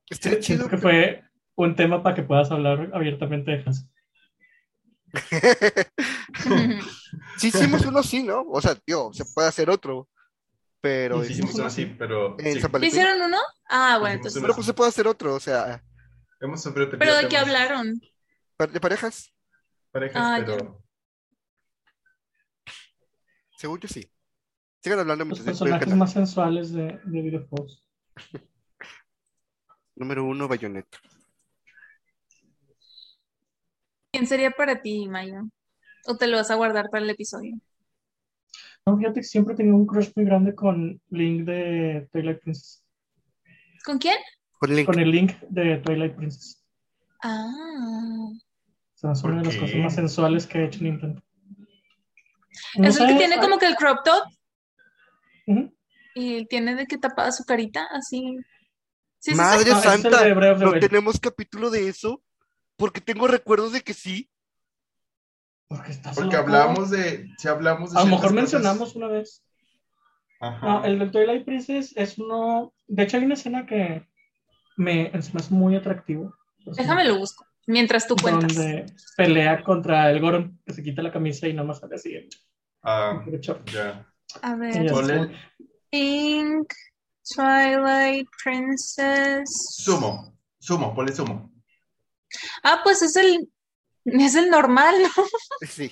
[0.09, 0.69] Estaría chido.
[0.69, 1.23] que fue
[1.55, 3.87] un tema para que puedas hablar abiertamente de Hans.
[7.37, 8.41] Sí hicimos uno así, ¿no?
[8.49, 10.09] O sea, tío, se puede hacer otro.
[10.83, 12.99] Pero, sí, Hicimos uno así, pero En sí, San ¿Sí Valentín.
[12.99, 13.37] hicieron uno?
[13.69, 14.41] Ah, bueno, entonces.
[14.41, 15.81] pero pues se puede hacer otro, o sea,
[16.41, 18.01] hemos sufrido ¿Pero de qué hablaron?
[18.59, 19.33] de parejas,
[19.93, 20.83] Parejas, Ah, pero
[23.57, 24.09] según yo sí.
[24.81, 27.81] Sigan hablando Los voy al personajes más sensuales de, de videojuegos.
[29.95, 30.99] Número uno, Bayonetta.
[34.11, 35.43] ¿Quién sería para ti, Mayo?
[36.07, 37.55] ¿O te lo vas a guardar para el episodio?
[38.85, 42.83] No, fíjate que siempre he tenido un crush muy grande con Link de Twilight Princess.
[43.85, 44.17] ¿Con quién?
[44.59, 44.85] Con Link.
[44.85, 46.61] Con el Link de Twilight Princess.
[47.21, 47.49] Ah.
[48.29, 48.37] O
[48.95, 51.21] sea, es una de ¿Por las cosas más sensuales que ha hecho Nintendo.
[52.75, 54.23] No ¿Es el que tiene ah, como que el crop top?
[56.15, 58.37] Y tiene de que tapada su carita, así.
[59.19, 59.37] Sí, sí, sí.
[59.37, 62.21] Madre Ah, santa, ¿no tenemos capítulo de eso?
[62.75, 64.29] Porque tengo recuerdos de que sí.
[65.75, 69.43] Porque, estás porque hablamos de, si hablamos de A lo mejor cosas- mencionamos una vez.
[70.39, 70.65] Ajá.
[70.65, 72.73] No, el de Twilight Princess es uno.
[72.87, 74.07] De hecho, hay una escena que
[74.77, 76.35] me, hace muy atractivo.
[76.65, 77.45] Déjame lo busco.
[77.65, 78.53] Mientras tú cuentas.
[78.55, 82.29] Donde pelea contra el Goron, que se quita la camisa y nada más sale así.
[82.81, 83.61] Ah, de hecho.
[83.71, 84.05] ya.
[84.41, 84.91] A ver.
[85.89, 86.73] Pink,
[87.35, 89.77] Twilight Princess.
[89.77, 91.51] sumo, sumo, ponle sumo.
[92.63, 93.47] Ah, pues es el.
[94.25, 95.23] Es el normal, ¿no?
[95.67, 95.91] Sí.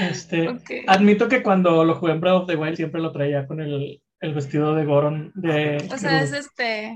[0.00, 0.48] Este.
[0.86, 4.02] Admito que cuando lo jugué en Breath of the Wild siempre lo traía con el,
[4.20, 5.86] el vestido de Goron de.
[5.92, 6.86] O sea, es de- este.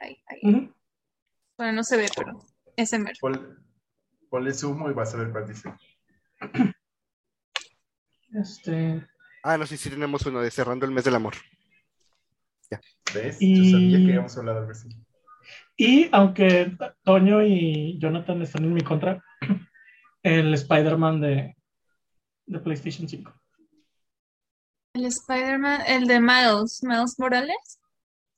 [0.00, 0.70] Ay, ay.
[1.56, 2.38] Bueno, no se ve, pero
[2.76, 3.16] ese mero.
[3.20, 3.40] Ponle,
[4.30, 5.72] ponle sumo y vas a ver cuál dice.
[8.32, 9.06] Este,
[9.42, 11.34] Ah, no, sí, sí tenemos uno de cerrando el mes del amor.
[13.14, 13.36] ¿Ves?
[13.40, 14.88] Y- Yo sabía que íbamos a hablar algo así.
[15.80, 19.22] Y aunque Toño y Jonathan están en mi contra,
[20.24, 21.56] el Spider-Man de,
[22.46, 23.32] de PlayStation 5.
[24.94, 27.80] El Spider-Man, el de Miles, Miles Morales.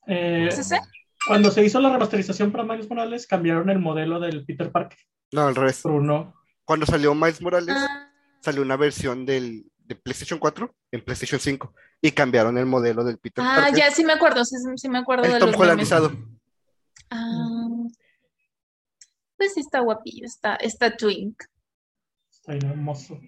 [0.05, 0.79] Eh, ¿Es ese?
[1.27, 4.97] cuando se hizo la remasterización para Miles Morales, cambiaron el modelo del Peter Parker
[5.31, 5.83] No, al revés.
[5.85, 6.35] uno.
[6.63, 11.73] Cuando salió Miles Morales, Ah, salió una versión del, de PlayStation 4 en PlayStation 5
[12.01, 13.75] y cambiaron el modelo del Peter ah, Parker.
[13.75, 15.91] ya sí me acuerdo, sí, sí me acuerdo el de Tom los memes.
[17.11, 17.67] Ah,
[19.37, 21.43] pues sí está guapillo, está, está twink.
[22.31, 23.19] Está hermoso.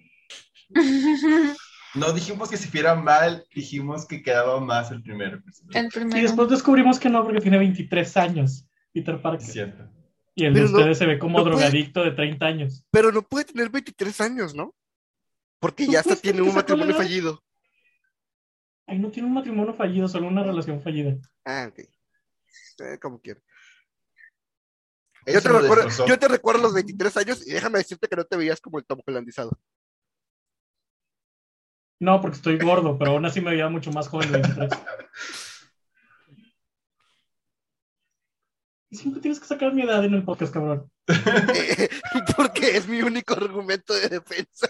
[1.94, 5.40] No dijimos que se viera mal, dijimos que quedaba más el primero.
[5.74, 6.22] El Y primero.
[6.22, 9.46] después descubrimos que no, porque tiene 23 años, Peter Es Parker.
[9.46, 9.88] cierto.
[10.34, 12.84] Y el de no- ustedes se ve como no puede- drogadicto de 30 años.
[12.90, 14.74] Pero no puede tener 23 años, ¿no?
[15.60, 17.00] Porque ya hasta tiene un matrimonio edad.
[17.04, 17.44] fallido.
[18.88, 21.16] Ay, no tiene un matrimonio fallido, solo una relación fallida.
[21.44, 21.78] Ah, ok.
[21.78, 23.40] Eh, como quiera.
[25.26, 28.36] Yo te, recuerdo, yo te recuerdo los 23 años y déjame decirte que no te
[28.36, 29.58] veías como el Tom Hollandizado.
[32.00, 34.70] No, porque estoy gordo, pero aún así me veía mucho más joven de 23.
[38.90, 40.88] Y siempre tienes que sacar mi edad en el podcast, cabrón.
[42.36, 44.68] Porque es mi único argumento de defensa.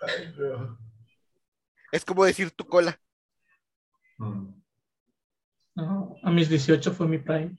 [0.00, 0.78] Ay, no.
[1.90, 3.00] Es como decir tu cola.
[4.18, 4.55] Mm.
[5.76, 7.56] No, a mis 18 fue mi prime.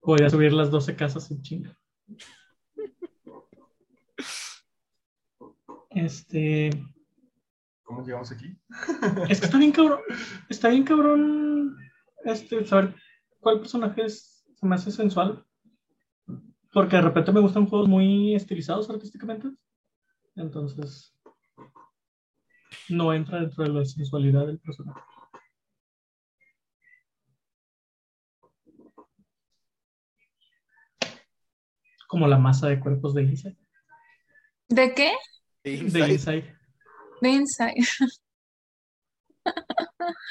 [0.00, 1.76] Podía subir las 12 casas sin chinga.
[5.90, 6.70] Este.
[7.82, 8.56] ¿Cómo llegamos aquí?
[9.28, 10.00] Es que está bien cabrón.
[10.48, 11.76] Está bien cabrón.
[12.24, 12.94] Este, saber
[13.40, 15.44] cuál personaje es, se me hace sensual.
[16.72, 19.48] Porque de repente me gustan juegos muy estilizados artísticamente.
[20.36, 21.16] Entonces.
[22.88, 25.00] No entra dentro de la sensualidad del personaje.
[32.10, 33.56] Como la masa de cuerpos de Inside.
[34.68, 35.12] ¿De qué?
[35.62, 36.12] De Inside.
[36.12, 36.56] Inside.
[37.20, 37.74] De Inside.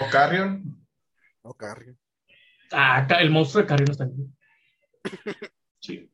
[0.01, 0.85] ¿O Carrion?
[1.41, 1.97] Oh, Carrion.
[2.73, 4.29] Ah, el monstruo de Carrion está aquí.
[5.81, 6.11] Sí.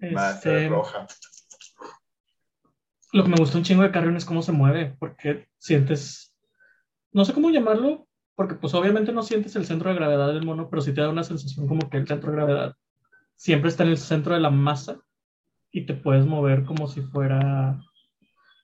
[0.00, 1.06] Este, roja.
[3.12, 6.34] Lo que me gusta un chingo de Carrion es cómo se mueve, porque sientes,
[7.12, 10.68] no sé cómo llamarlo, porque pues obviamente no sientes el centro de gravedad del mono,
[10.68, 12.76] pero sí te da una sensación como que el centro de gravedad
[13.36, 15.00] siempre está en el centro de la masa
[15.70, 17.80] y te puedes mover como si fuera,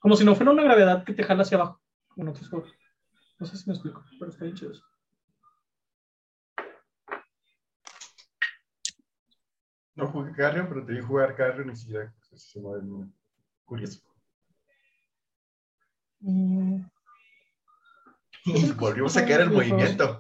[0.01, 1.81] como si no fuera una gravedad que te jala hacia abajo,
[2.17, 2.73] otros juegos.
[3.39, 4.85] No sé si me explico, pero está bien chido eso.
[9.95, 13.13] No jugué Carrion, pero te vi jugar Carrion y sí, ya, pues, se mueve muy
[13.65, 14.01] curioso.
[16.21, 16.83] Mm,
[18.77, 20.19] Volvimos a caer el movimiento.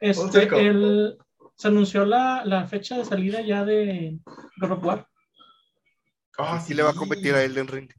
[0.00, 1.18] Este, el,
[1.54, 4.18] se anunció la, la fecha de salida ya de
[4.60, 5.08] God of War.
[6.38, 7.90] Ah, Sí le va a competir a Elden Ring.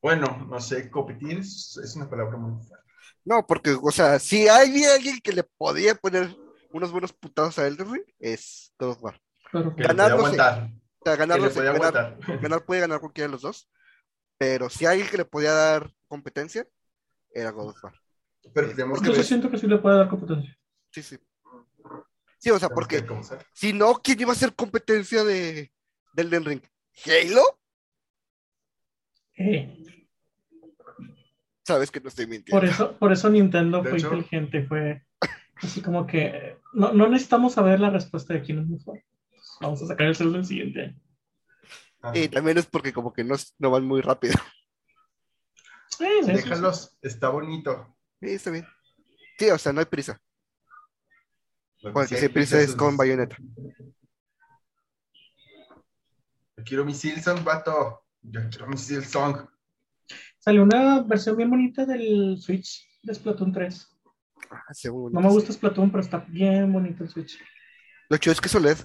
[0.00, 2.86] Bueno, no sé, competir es, es una palabra muy fuerte.
[3.24, 6.34] No, porque, o sea, si hay alguien que le podía poner
[6.72, 9.20] unos buenos putados a Elden Ring, es God of War.
[9.52, 10.22] Ganar, no sé.
[10.22, 10.70] aguantar.
[11.00, 13.68] O sea, ganar, no sé, ganar puede ganar cualquiera de los dos,
[14.40, 16.66] pero si hay alguien que le podía dar competencia,
[17.30, 17.92] era God of War.
[18.54, 20.58] Pero tenemos que yo siento que sí le puede dar competencia.
[20.90, 21.18] Sí, sí.
[22.38, 23.04] Sí, o sea, porque
[23.52, 25.70] si no, ¿quién iba a ser competencia de,
[26.14, 26.62] del Elden Ring?
[27.04, 27.42] ¿Halo?
[29.36, 29.76] Eh,
[31.62, 32.58] Sabes que no estoy mintiendo.
[32.58, 35.04] por, eso, por eso Nintendo De fue hecho- inteligente, fue
[35.56, 39.02] así como que no, no necesitamos saber la respuesta de quién es mejor.
[39.60, 40.96] Vamos a sacar el celular el siguiente año.
[42.14, 44.34] Y también es porque como que no, no van muy rápido.
[45.88, 47.96] Sí, sí, sí, Déjalos, está bonito.
[48.20, 48.66] Sí, está bien.
[49.38, 50.20] Sí, o sea, no hay prisa.
[51.82, 53.36] Porque sí si hay prisa es con bayoneta.
[56.56, 58.04] Yo quiero mi Silson, vato.
[58.22, 59.48] Yo quiero mi Silson.
[60.38, 63.98] Salió una versión bien bonita del Switch de Splatoon 3.
[64.50, 65.58] Ah, sí, muy No me gusta sí.
[65.58, 67.38] Splatoon, pero está bien bonito el Switch.
[68.08, 68.78] Lo chido es que es OLED.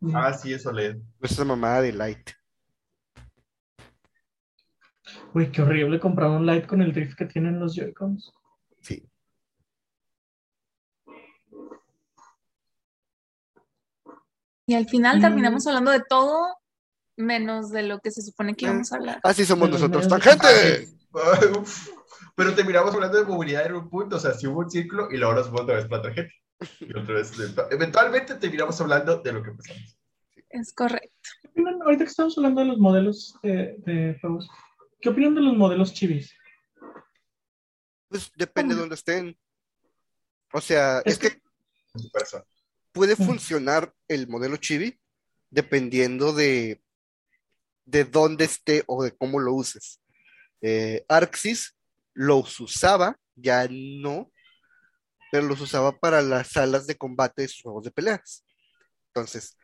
[0.00, 0.16] Mm.
[0.16, 0.94] Ah, sí, eso le.
[0.94, 2.30] No es esa mamada de Light.
[5.34, 8.32] Uy, qué horrible comprar un Lite con el drift que tienen los Joy-Cons.
[8.80, 9.06] Sí.
[14.66, 15.22] Y al final Mm.
[15.22, 16.56] terminamos hablando de todo
[17.16, 19.20] menos de lo que se supone que íbamos a hablar.
[19.22, 20.08] Así somos De nosotros.
[20.08, 20.88] ¡Tangente!
[22.36, 24.16] Pero terminamos hablando de movilidad en un punto.
[24.16, 26.32] O sea, si hubo un círculo y luego nos fue otra vez para la tarjeta.
[26.80, 27.32] Y otra vez.
[27.70, 29.96] Eventualmente terminamos hablando de lo que empezamos.
[30.50, 31.08] Es correcto.
[31.42, 31.82] ¿Qué opinan?
[31.82, 34.48] Ahorita que estamos hablando de los modelos de, de juegos,
[35.00, 36.34] ¿qué opinan de los modelos chivis?
[38.08, 39.38] Pues depende de dónde estén.
[40.52, 41.40] O sea, es Es que
[42.92, 43.24] puede Mm.
[43.24, 44.98] funcionar el modelo chibi
[45.50, 46.82] dependiendo de,
[47.84, 50.00] de dónde esté o de cómo lo uses.
[50.60, 51.76] Eh, Arxis
[52.14, 54.30] los usaba, ya no,
[55.30, 58.44] pero los usaba para las salas de combate de sus juegos de peleas.
[59.08, 59.58] Entonces,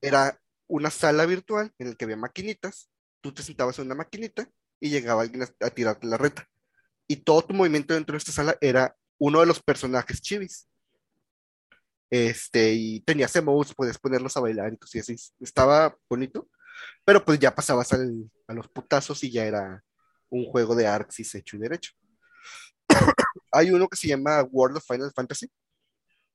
[0.00, 2.90] era una sala virtual en la que había maquinitas,
[3.22, 4.48] tú te sentabas en una maquinita
[4.80, 6.48] y llegaba alguien a, a tirarte la reta.
[7.08, 10.68] Y todo tu movimiento dentro de esta sala era uno de los personajes chivis.
[12.10, 15.16] Este, y tenías emotes, podías ponerlos a bailar y cosas así.
[15.40, 16.48] Estaba bonito,
[17.04, 19.84] pero pues ya pasabas al- a los putazos y ya era
[20.30, 21.92] un juego de Arxis hecho y derecho.
[23.56, 25.48] Hay uno que se llama World of Final Fantasy,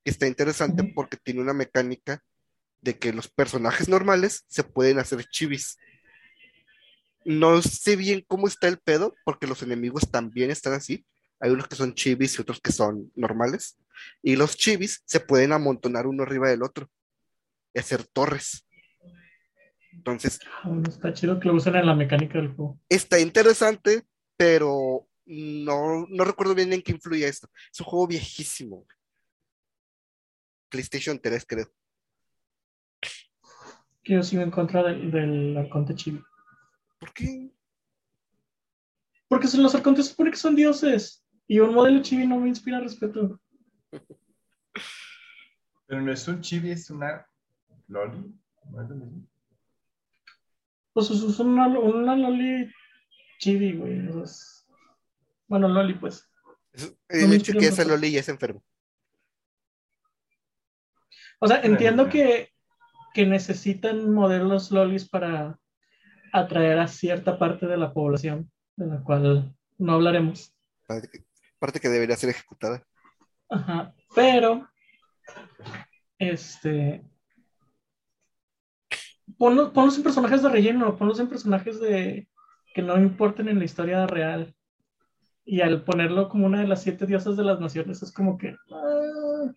[0.03, 2.23] que está interesante porque tiene una mecánica
[2.81, 5.77] de que los personajes normales se pueden hacer chivis.
[7.23, 11.05] No sé bien cómo está el pedo, porque los enemigos también están así.
[11.39, 13.77] Hay unos que son chivis y otros que son normales.
[14.23, 16.89] Y los chivis se pueden amontonar uno arriba del otro
[17.73, 18.65] y hacer torres.
[19.93, 22.79] Entonces, Ah, está chido que lo usen en la mecánica del juego.
[22.89, 24.03] está interesante,
[24.37, 27.49] pero no, no recuerdo bien en qué influye esto.
[27.71, 28.85] Es un juego viejísimo.
[30.69, 31.71] PlayStation 3, creo.
[34.03, 36.21] Que yo sigo en contra del, del arconte chibi.
[36.99, 37.51] ¿Por qué?
[39.27, 41.25] Porque son- los arcontes se supone que son dioses.
[41.47, 43.39] Y un modelo chibi no me inspira respeto.
[45.87, 47.27] Pero no es un chibi, es una
[47.87, 48.33] loli.
[48.69, 49.27] ¿No es lo mismo?
[50.93, 52.71] Pues es es una, una loli
[53.39, 54.07] chibi, güey.
[54.07, 54.60] o sea, es-
[55.51, 56.31] Bueno, loli, pues.
[56.71, 57.83] Es- El hecho inspira que en esa.
[57.83, 58.63] Loli ya es enfermo.
[61.41, 62.53] O sea, entiendo que,
[63.13, 65.59] que necesitan modelos lolis para
[66.31, 70.53] atraer a cierta parte de la población, de la cual no hablaremos.
[70.87, 71.25] Parte que,
[71.59, 72.81] parte que debería ser ejecutada.
[73.49, 74.69] Ajá, pero,
[76.17, 77.03] este,
[79.37, 82.29] ponlo- ponlos en personajes de relleno, ponlos en personajes de
[82.73, 84.55] que no importen en la historia real.
[85.51, 88.55] Y al ponerlo como una de las siete diosas de las naciones, es como que,
[88.71, 89.51] ah,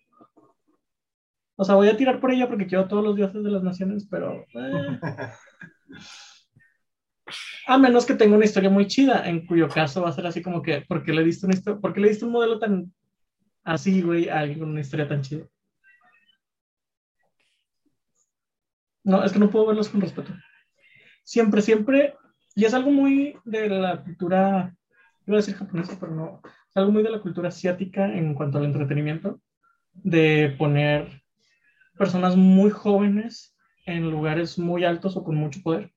[1.55, 4.05] O sea, voy a tirar por ella porque quiero todos los dioses de las naciones,
[4.11, 4.45] pero.
[4.55, 4.99] eh.
[7.67, 10.41] A menos que tenga una historia muy chida, en cuyo caso va a ser así
[10.41, 12.93] como que, ¿por qué le diste, una ¿por qué le diste un modelo tan
[13.63, 15.45] así, güey, a alguien una historia tan chida?
[19.05, 20.33] No, es que no puedo verlos con respeto.
[21.23, 22.15] Siempre, siempre,
[22.53, 24.75] y es algo muy de la cultura,
[25.27, 28.57] iba a decir japonesa, pero no, es algo muy de la cultura asiática en cuanto
[28.57, 29.41] al entretenimiento,
[29.93, 31.23] de poner
[31.97, 33.55] personas muy jóvenes
[33.85, 35.91] en lugares muy altos o con mucho poder.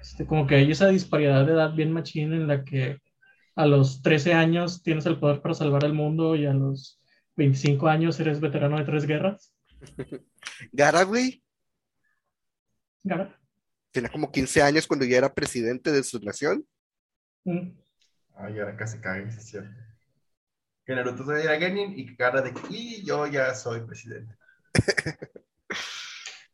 [0.00, 2.98] Este, como que hay esa disparidad de edad bien machín en la que
[3.54, 7.00] a los 13 años tienes el poder para salvar el mundo y a los
[7.36, 9.52] 25 años eres veterano de tres guerras.
[10.72, 11.42] Gara, güey,
[13.02, 13.38] Gara.
[13.90, 16.66] tenía como 15 años cuando ya era presidente de su nación.
[17.44, 17.70] Mm.
[18.42, 19.70] Ay, ahora casi cae, sí es cierto.
[20.86, 24.34] Que Naruto todavía era Genin y cara de que "Y yo ya soy presidente.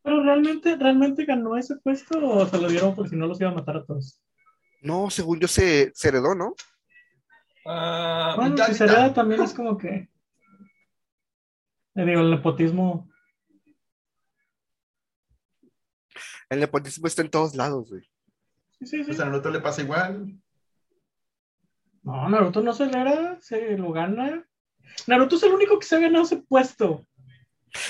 [0.02, 3.50] Pero realmente, realmente ganó ese puesto o se lo dieron por si no los iba
[3.50, 4.20] a matar a todos.
[4.82, 6.54] No, según yo se, se heredó, ¿no?
[7.64, 10.08] Ah, Bueno, si se hereda también es como que.
[11.94, 13.08] eh, digo, el nepotismo.
[16.48, 18.02] El nepotismo está en todos lados, güey.
[18.78, 19.04] Sí, sí, sí.
[19.06, 20.40] Pues a Naruto le pasa igual.
[22.06, 22.88] No, Naruto no se
[23.40, 24.46] se lo gana.
[25.08, 27.04] Naruto es el único que se ha ganado ese puesto.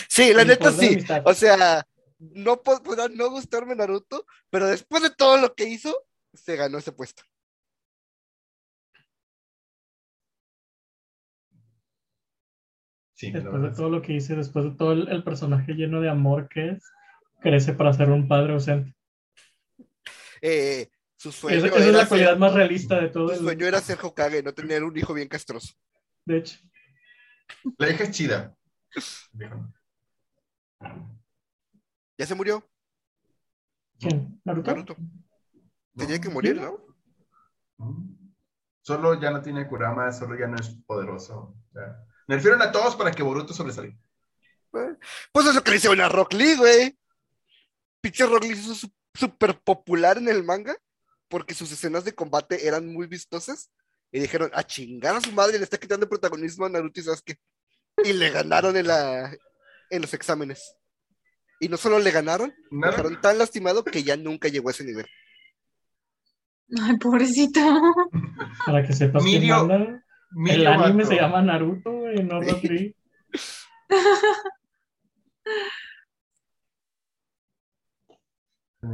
[0.08, 0.98] Sí, la neta sí.
[1.22, 1.86] O sea,
[2.18, 5.94] no podrá no gustarme Naruto, pero después de todo lo que hizo,
[6.32, 7.24] se ganó ese puesto.
[13.12, 16.08] Sí, Después de todo lo que hice, después de todo el, el personaje lleno de
[16.08, 16.90] amor que es,
[17.40, 18.94] crece para ser un padre ausente.
[20.40, 23.28] Eh, su sueño Esa, es era la cualidad ser, más realista de todo.
[23.28, 25.74] su el- sueño era ser Hokage, no tener un hijo bien castroso.
[26.24, 26.58] de hecho.
[27.78, 28.56] La hija es chida.
[32.18, 32.68] Ya se murió,
[33.98, 34.40] ¿Quién?
[34.44, 34.70] ¿Naruto?
[34.70, 34.96] Naruto.
[35.96, 36.78] Tenía que morir, ¿no?
[38.82, 41.54] Solo ya no tiene Kurama, solo ya no es poderoso.
[41.72, 43.96] Sea, nerfieron a todos para que Boruto sobresalga.
[45.32, 46.98] Pues es lo que le hicieron a Rock Lee, güey.
[48.02, 50.76] Pinche Rock Lee su- súper popular en el manga
[51.28, 53.70] porque sus escenas de combate eran muy vistosas.
[54.12, 57.38] Y dijeron, a chingar a su madre, le está quitando protagonismo a Naruto y Sasuke.
[58.04, 59.36] Y le ganaron en, la,
[59.90, 60.76] en los exámenes.
[61.60, 64.72] Y no solo le ganaron, lo Nada- dejaron tan lastimado que ya nunca llegó a
[64.72, 65.06] ese nivel.
[66.80, 67.60] Ay, pobrecito.
[68.66, 69.76] Para que sepas Mirio- manda.
[69.76, 70.02] El
[70.34, 71.14] Mirio anime Bato.
[71.14, 72.62] se llama Naruto, güey, no Rock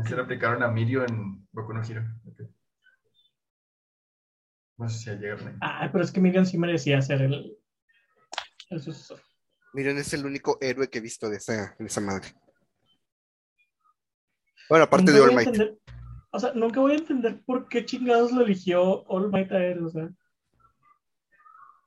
[0.07, 2.03] Se le aplicaron a Mirio en Boku no Hero.
[4.79, 5.55] No sé si llegaron ahí.
[5.61, 7.57] Ah, pero es que Miriam sí merecía ser el,
[8.71, 9.21] el sucesor.
[9.75, 12.29] Miren, es el único héroe que he visto de esa, de esa madre.
[14.69, 15.49] Bueno, aparte Nunca de All a Might.
[15.49, 15.79] entender-
[16.35, 19.85] o sea, nunca voy a entender por qué chingados lo eligió All Might a él,
[19.85, 20.09] o sea,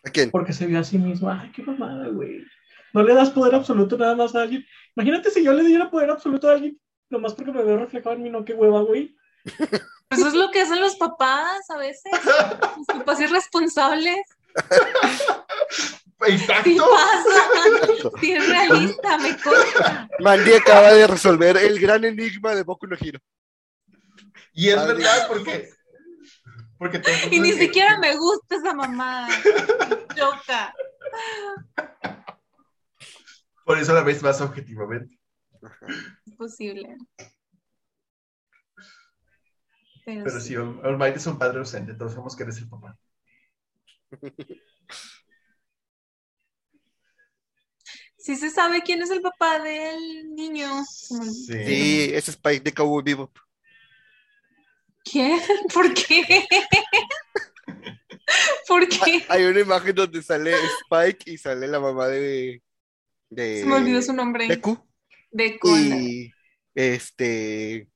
[0.03, 0.30] ¿A quién?
[0.30, 1.30] porque se vio a sí mismo.
[1.32, 2.45] Ay, qué mamada, güey.
[2.93, 4.64] No le das poder absoluto nada más a alguien.
[4.95, 6.80] Imagínate si yo le diera poder absoluto a alguien,
[7.10, 9.16] nomás porque me veo reflejado en mí, no, qué hueva, güey.
[10.10, 12.12] Eso es lo que hacen los papás a veces.
[12.78, 14.22] Los papás irresponsables.
[16.26, 16.89] Sí ¡Exacto!
[16.89, 18.12] pasa.
[18.22, 20.08] Sí es realista, me consta.
[20.20, 23.20] Mandy acaba de resolver el gran enigma de Boku no Hero.
[24.53, 24.93] Y es Madre.
[24.93, 25.70] verdad, porque.
[26.78, 27.01] porque
[27.32, 29.28] Y ni siquiera me gusta esa mamá.
[30.16, 30.74] Choca.
[33.66, 35.20] Por eso la ves más objetivamente.
[36.26, 36.97] Es posible.
[40.05, 40.55] Pero, Pero sí.
[40.55, 41.93] Might es un padre ausente.
[41.93, 42.97] Todos sabemos que eres el papá.
[48.26, 50.84] Sí se sabe quién es el papá del niño.
[50.86, 51.63] Sí.
[51.63, 53.32] Sí, ese es Spike de Cowboy Vivo.
[55.03, 55.39] ¿Quién?
[55.74, 56.43] ¿Por qué?
[58.68, 59.24] ¿Por qué?
[59.30, 62.63] Hay una imagen donde sale Spike y sale la mamá de.
[63.30, 64.47] de Se me olvidó su nombre.
[64.47, 64.76] Deku.
[65.36, 65.99] De Conan.
[65.99, 66.31] Y
[66.73, 67.89] este.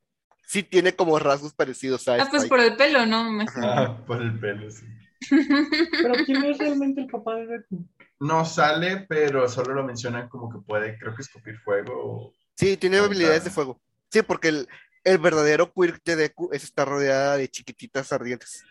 [0.45, 3.31] Sí, tiene como rasgos parecidos a Ah, pues por el pelo, ¿no?
[3.31, 3.45] Me.
[3.45, 4.85] Ah, por el pelo, sí.
[6.01, 7.85] Pero ¿quién es realmente el papá de Deku?
[8.21, 11.93] No sale, pero solo lo mencionan como que puede, creo que escupir fuego.
[11.95, 13.79] o- Sí, tiene Ah, habilidades de fuego.
[14.11, 14.67] Sí, porque el,
[15.05, 18.63] el verdadero quirk de Deku es estar rodeada de chiquititas ardientes.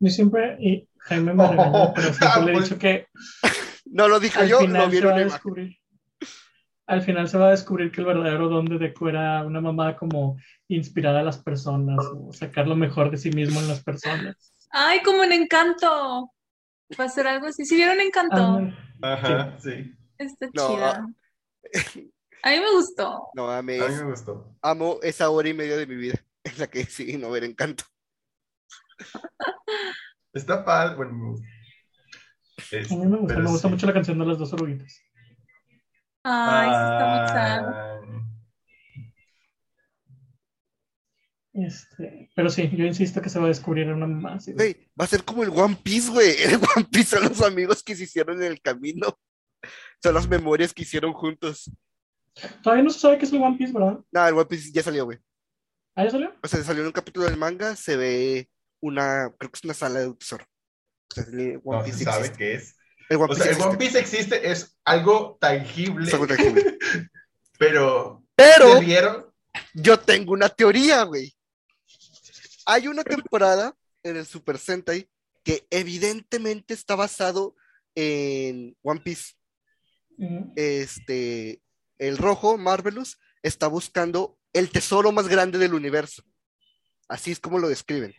[0.00, 2.64] Yo siempre, y Jaime me regañó, pero siempre le he pues.
[2.64, 3.06] dicho que
[3.86, 5.77] No lo dije yo, lo vieron en descubrir.
[6.88, 9.94] Al final se va a descubrir que el verdadero don de Deku era una mamá
[9.96, 10.36] como
[10.68, 14.54] inspirar a las personas o sacar lo mejor de sí mismo en las personas.
[14.70, 16.32] Ay, como en Encanto.
[16.98, 17.64] Va a ser algo así.
[17.66, 18.60] ¿Sí vieron Encanto?
[19.02, 19.94] Ah, Ajá, sí.
[20.18, 21.06] Está No, chida.
[22.42, 23.28] A mí me gustó.
[23.34, 24.56] No mames, A mí me gustó.
[24.62, 26.14] amo esa hora y media de mi vida
[26.44, 27.84] en la que decidí no ver encanto.
[30.32, 30.96] Está padre.
[30.96, 31.34] Bueno.
[32.90, 33.74] A mí me gusta, me gusta sí.
[33.74, 35.00] mucho la canción de las dos oruguitas.
[36.24, 37.98] Ay, sí está muy
[41.52, 44.48] Este, pero sí, yo insisto que se va a descubrir una más.
[44.48, 46.30] Güey, va a ser como el One Piece, güey.
[46.42, 49.18] El One Piece son los amigos que se hicieron en el camino.
[50.02, 51.70] Son las memorias que hicieron juntos.
[52.62, 53.98] Todavía no se sabe qué es el One Piece, ¿verdad?
[54.12, 55.18] No, el One Piece ya salió, güey.
[55.96, 56.32] ¿Ah, ya salió?
[56.40, 58.48] O sea, salió en un capítulo del manga, se ve
[58.80, 60.44] una, creo que es una sala de un tesoro.
[61.10, 62.38] O sea, el One No Piece se sabe existe.
[62.38, 62.77] qué es.
[63.08, 63.68] El One O Piece sea, el existe.
[63.68, 66.78] One Piece existe, es algo tangible, Es algo tangible.
[67.58, 69.26] pero Pero ¿se vieron?
[69.74, 71.32] yo tengo una teoría, güey.
[72.66, 75.08] Hay una temporada en el Super Sentai
[75.42, 77.54] que evidentemente está basado
[77.94, 79.34] en One Piece.
[80.18, 81.62] Mm, Este,
[81.98, 86.22] el rojo, Marvelous, está buscando el tesoro más grande del universo.
[87.08, 88.14] Así es como lo describen.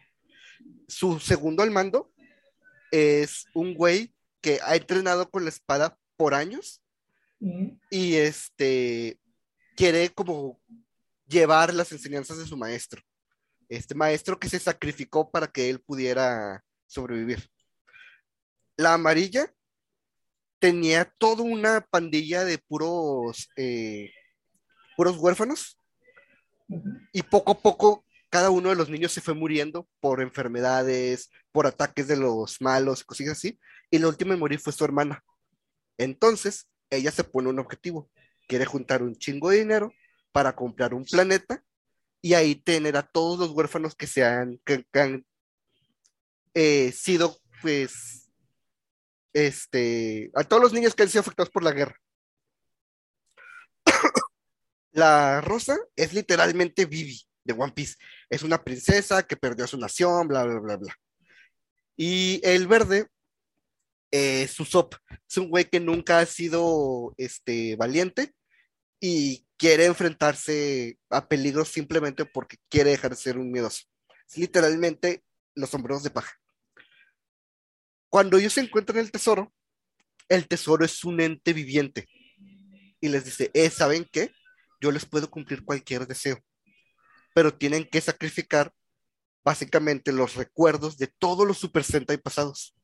[0.87, 2.11] Su segundo al mando
[2.91, 4.11] es un güey
[4.41, 6.81] que ha entrenado con la espada por años
[7.89, 9.19] y este
[9.75, 10.59] quiere como
[11.27, 13.01] llevar las enseñanzas de su maestro.
[13.69, 17.49] Este maestro que se sacrificó para que él pudiera sobrevivir.
[18.75, 19.53] La amarilla
[20.59, 24.11] tenía toda una pandilla de puros eh,
[24.97, 25.77] puros huérfanos
[27.13, 31.65] y poco a poco cada uno de los niños se fue muriendo por enfermedades, por
[31.67, 33.59] ataques de los malos, cosillas así,
[33.89, 35.23] y la última en morir fue su hermana.
[35.97, 38.09] Entonces, ella se pone un objetivo,
[38.47, 39.91] quiere juntar un chingo de dinero
[40.32, 41.63] para comprar un planeta
[42.21, 45.25] y ahí tener a todos los huérfanos que se han, que han
[46.53, 48.30] eh, sido, pues,
[49.34, 51.95] este, a todos los niños que han sido afectados por la guerra.
[54.91, 57.95] La rosa es literalmente Vivi de One Piece.
[58.30, 60.95] Es una princesa que perdió a su nación, bla, bla, bla, bla.
[61.97, 63.08] Y el verde
[64.12, 64.95] es Usopp.
[65.28, 68.34] Es un güey que nunca ha sido este, valiente
[69.00, 73.84] y quiere enfrentarse a peligros simplemente porque quiere dejar de ser un miedoso.
[74.30, 75.24] Es literalmente
[75.56, 76.32] los sombreros de paja.
[78.10, 79.54] Cuando ellos encuentran el tesoro,
[80.28, 82.08] el tesoro es un ente viviente.
[83.02, 84.32] Y les dice, eh, ¿saben qué?
[84.82, 86.39] Yo les puedo cumplir cualquier deseo.
[87.34, 88.73] Pero tienen que sacrificar
[89.43, 92.75] básicamente los recuerdos de todos los Super Sentai pasados.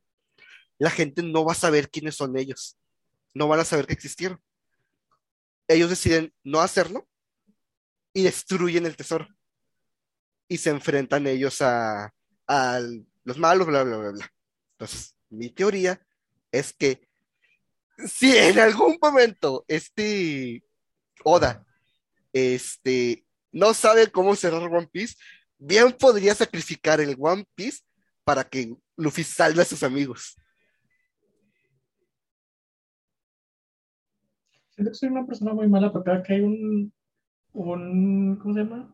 [0.78, 2.78] La gente no va a saber quiénes son ellos.
[3.34, 4.42] No van a saber que existieron.
[5.68, 7.08] Ellos deciden no hacerlo
[8.14, 9.28] y destruyen el tesoro.
[10.48, 12.14] Y se enfrentan ellos a,
[12.48, 12.80] a
[13.24, 14.34] los malos, bla, bla, bla, bla.
[14.74, 16.06] Entonces, mi teoría
[16.52, 17.08] es que
[18.06, 20.64] si en algún momento este
[21.24, 21.66] Oda
[22.34, 23.25] este,
[23.56, 25.16] no sabe cómo cerrar One Piece,
[25.58, 27.80] bien podría sacrificar el One Piece
[28.26, 30.36] para que Luffy salve a sus amigos.
[34.72, 36.94] Siento que soy una persona muy mala, pero cada que hay un,
[37.54, 38.94] un, ¿cómo se llama?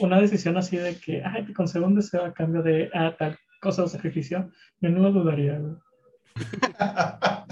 [0.00, 3.38] Una decisión así de que, ay, te concedo un deseo a cambio de ah, tal
[3.62, 5.74] cosa de sacrificio, yo no lo dudaría, güey.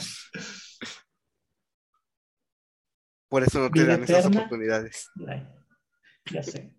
[3.28, 5.11] Por eso no te dan esas oportunidades.
[5.26, 5.42] Ay,
[6.33, 6.72] ya sé.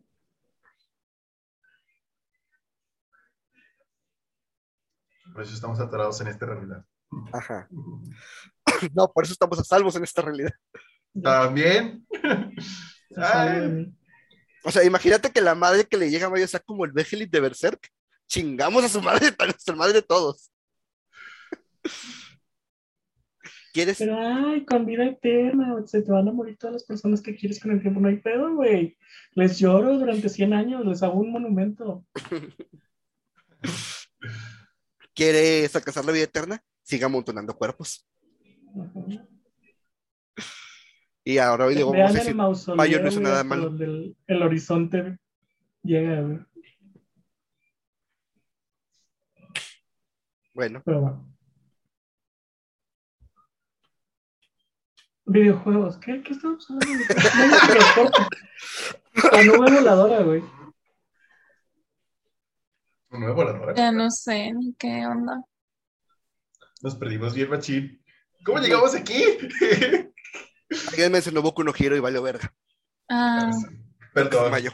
[5.34, 6.86] Por eso estamos atorados en esta realidad.
[7.32, 7.68] Ajá.
[8.94, 10.52] No, por eso estamos a salvos en esta realidad.
[11.22, 12.06] También.
[13.10, 13.98] Mí.
[14.64, 17.32] O sea, imagínate que la madre que le llega a Mario sea como el Vegelit
[17.32, 17.90] de Berserk.
[18.28, 20.52] Chingamos a su madre, a nuestra madre de todos.
[23.78, 24.00] ¿Quieres?
[24.00, 27.60] Pero, ay, con vida eterna, se te van a morir todas las personas que quieres
[27.60, 28.00] con el tiempo.
[28.00, 28.98] No hay pedo, güey.
[29.34, 32.04] Les lloro durante 100 años, les hago un monumento.
[35.14, 36.60] ¿Quieres alcanzar la vida eterna?
[36.82, 38.10] Siga amontonando cuerpos.
[41.24, 43.64] Y ahora hoy digo, Vean vamos a el decir, mausoleo, Mayo no güey, nada malo.
[43.66, 45.20] donde el, el horizonte
[45.84, 46.40] llega, güey.
[50.56, 51.37] bueno, Pero bueno.
[55.30, 57.04] Videojuegos, ¿qué, qué estamos hablando?
[59.34, 60.42] La nube voladora, güey.
[63.10, 63.76] Un nuevo volador.
[63.76, 65.44] Ya no sé ni qué onda.
[66.82, 68.02] Nos perdimos bien, machín.
[68.46, 69.22] ¿Cómo llegamos aquí?
[70.90, 72.54] alguien mencionó Boku no Hero y valió verga.
[73.10, 73.52] Ah,
[74.14, 74.50] Perdón.
[74.50, 74.72] Mayo.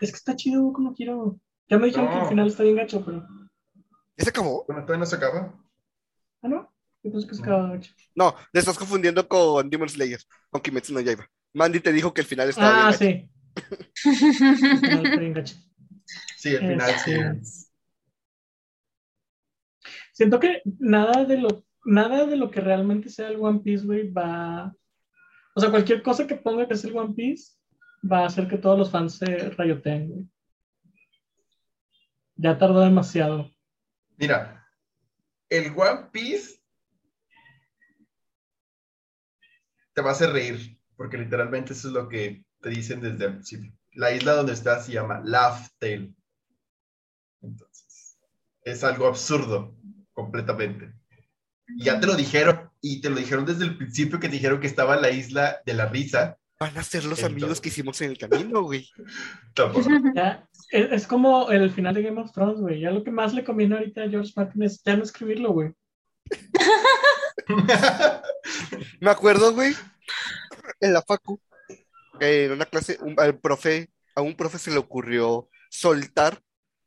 [0.00, 1.38] Es que está chido, Boku no quiero.
[1.68, 3.26] Ya me dijeron que al final está bien gacho, pero.
[4.16, 4.64] ¿Ya se acabó?
[4.66, 5.54] Bueno, todavía no se acaba.
[6.42, 6.75] Ah, no.
[7.06, 7.92] Yo pensé que se acababa ocho.
[8.16, 10.18] No, te estás confundiendo con Demon Slayer,
[10.50, 11.24] con Kimetsu no Yaiba.
[11.54, 13.30] Mandy te dijo que el final estaba Ah, bien.
[13.94, 14.08] sí.
[14.08, 15.54] El final está bien gacho.
[16.36, 17.12] Sí, al final sí.
[17.12, 17.66] Este,
[20.12, 24.10] Siento que nada de lo, nada de lo que realmente sea el One Piece, güey,
[24.10, 24.74] va.
[25.54, 27.52] O sea, cualquier cosa que ponga que es el One Piece
[28.10, 30.26] va a hacer que todos los fans se rayoteen, güey.
[32.34, 33.48] Ya tardó demasiado.
[34.16, 34.66] Mira,
[35.48, 36.55] el One Piece
[39.96, 43.32] te va a hacer reír, porque literalmente eso es lo que te dicen desde el
[43.32, 43.72] principio.
[43.94, 46.12] La isla donde estás se llama Laugh Tale.
[47.40, 48.18] Entonces,
[48.62, 49.74] es algo absurdo,
[50.12, 50.92] completamente.
[51.68, 54.60] Y ya te lo dijeron, y te lo dijeron desde el principio que te dijeron
[54.60, 56.36] que estaba en la isla de la risa.
[56.60, 58.86] Van a ser los Entonces- amigos que hicimos en el camino, güey.
[59.54, 59.88] Tampoco.
[60.14, 62.80] Ya, es, es como el final de Game of Thrones, güey.
[62.80, 65.72] Ya lo que más le conviene ahorita a George Martin es ya no escribirlo, güey.
[69.00, 69.74] Me acuerdo, güey,
[70.80, 71.40] en la facu,
[72.20, 76.42] en una clase, un- al profe, a un profe se le ocurrió soltar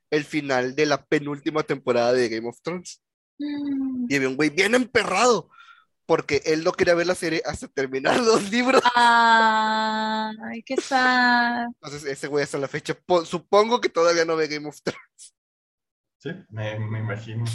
[0.09, 3.01] el final de la penúltima temporada de Game of Thrones.
[3.37, 5.49] Y había un güey bien emperrado,
[6.05, 8.81] porque él no quería ver la serie hasta terminar los libros.
[8.95, 11.67] Ay, qué sad.
[11.67, 15.35] Entonces, ese güey hasta la fecha, po- supongo que todavía no ve Game of Thrones.
[16.17, 17.45] Sí, me, me imagino.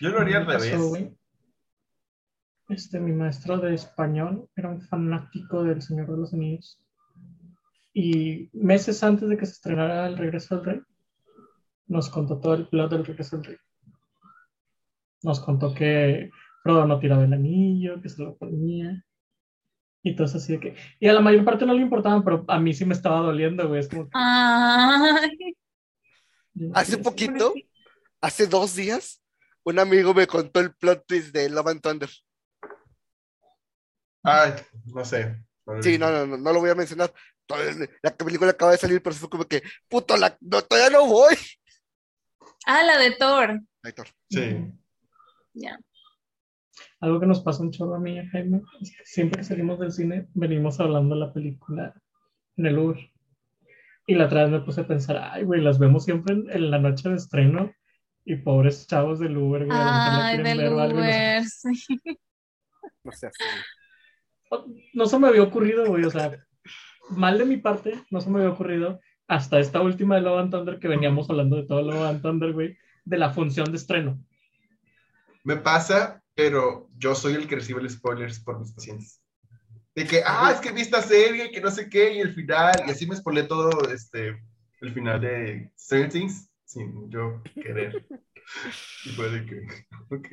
[0.00, 0.78] Yo lo haría al pasó, revés.
[0.80, 1.16] güey.
[2.68, 6.78] Este, mi maestro de español era un fanático del Señor de los Anillos.
[7.94, 10.80] Y meses antes de que se estrenara El Regreso del Rey,
[11.86, 13.56] nos contó todo el plot del Regreso del Rey.
[15.22, 16.30] Nos contó que
[16.62, 19.02] Frodo no tiraba el anillo, que se lo ponía.
[20.02, 20.76] Y todo eso así de que.
[21.00, 23.66] Y a la mayor parte no le importaban, pero a mí sí me estaba doliendo,
[23.68, 23.80] güey.
[23.80, 25.56] Es como que- Ay,
[26.74, 27.54] Hace poquito,
[28.20, 29.22] hace dos días,
[29.64, 32.10] un amigo me contó el plot twist de Love and Thunder.
[34.26, 34.52] Ay,
[34.86, 35.36] no sé.
[35.82, 37.12] Sí, no, no, no, no lo voy a mencionar.
[38.02, 41.34] La película acaba de salir, pero fue como que, puto, la, no, todavía no voy.
[42.66, 43.60] ah, la de Thor.
[43.82, 44.08] Héctor.
[44.30, 44.56] Sí.
[45.54, 45.78] Ya.
[47.00, 49.78] Algo que nos pasa un chorro a mí y Jaime es que siempre que salimos
[49.78, 51.94] del cine venimos hablando de la película
[52.56, 52.98] en el Uber.
[54.08, 56.70] Y la otra vez me puse a pensar, ay, güey, las vemos siempre en, en
[56.70, 57.72] la noche de estreno
[58.24, 61.12] y pobres chavos del Uber, güey, Ay, quieren del ver o algo y no sé-
[61.12, 61.88] Uber, sí.
[63.04, 63.30] No sé.
[64.92, 66.32] No se me había ocurrido, güey, o sea,
[67.10, 70.50] mal de mi parte, no se me había ocurrido hasta esta última de Love and
[70.50, 74.22] Thunder que veníamos hablando de todo Love and Thunder, güey, de la función de estreno.
[75.44, 79.22] Me pasa, pero yo soy el que recibe los spoilers por mis pacientes.
[79.94, 82.74] De que, ah, es que vi esta serie, que no sé qué, y el final,
[82.86, 84.36] y así me spoilé todo este,
[84.80, 88.06] el final de Stranger Things, sin yo querer.
[89.04, 89.66] Y fue de que,
[90.14, 90.28] ok.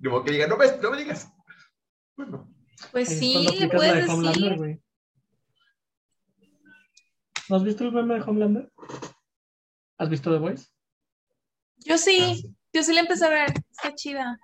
[0.00, 1.32] Modo que diga, no me, no me digas.
[2.16, 2.52] Bueno,
[2.92, 4.80] Pues Ahí sí, le la puedes de decir.
[7.48, 8.72] ¿No has visto el meme de Homelander?
[9.98, 10.68] ¿Has visto The Voice?
[11.84, 13.52] Yo ah, sí, yo sí la empecé a ver.
[13.70, 14.38] Está chida.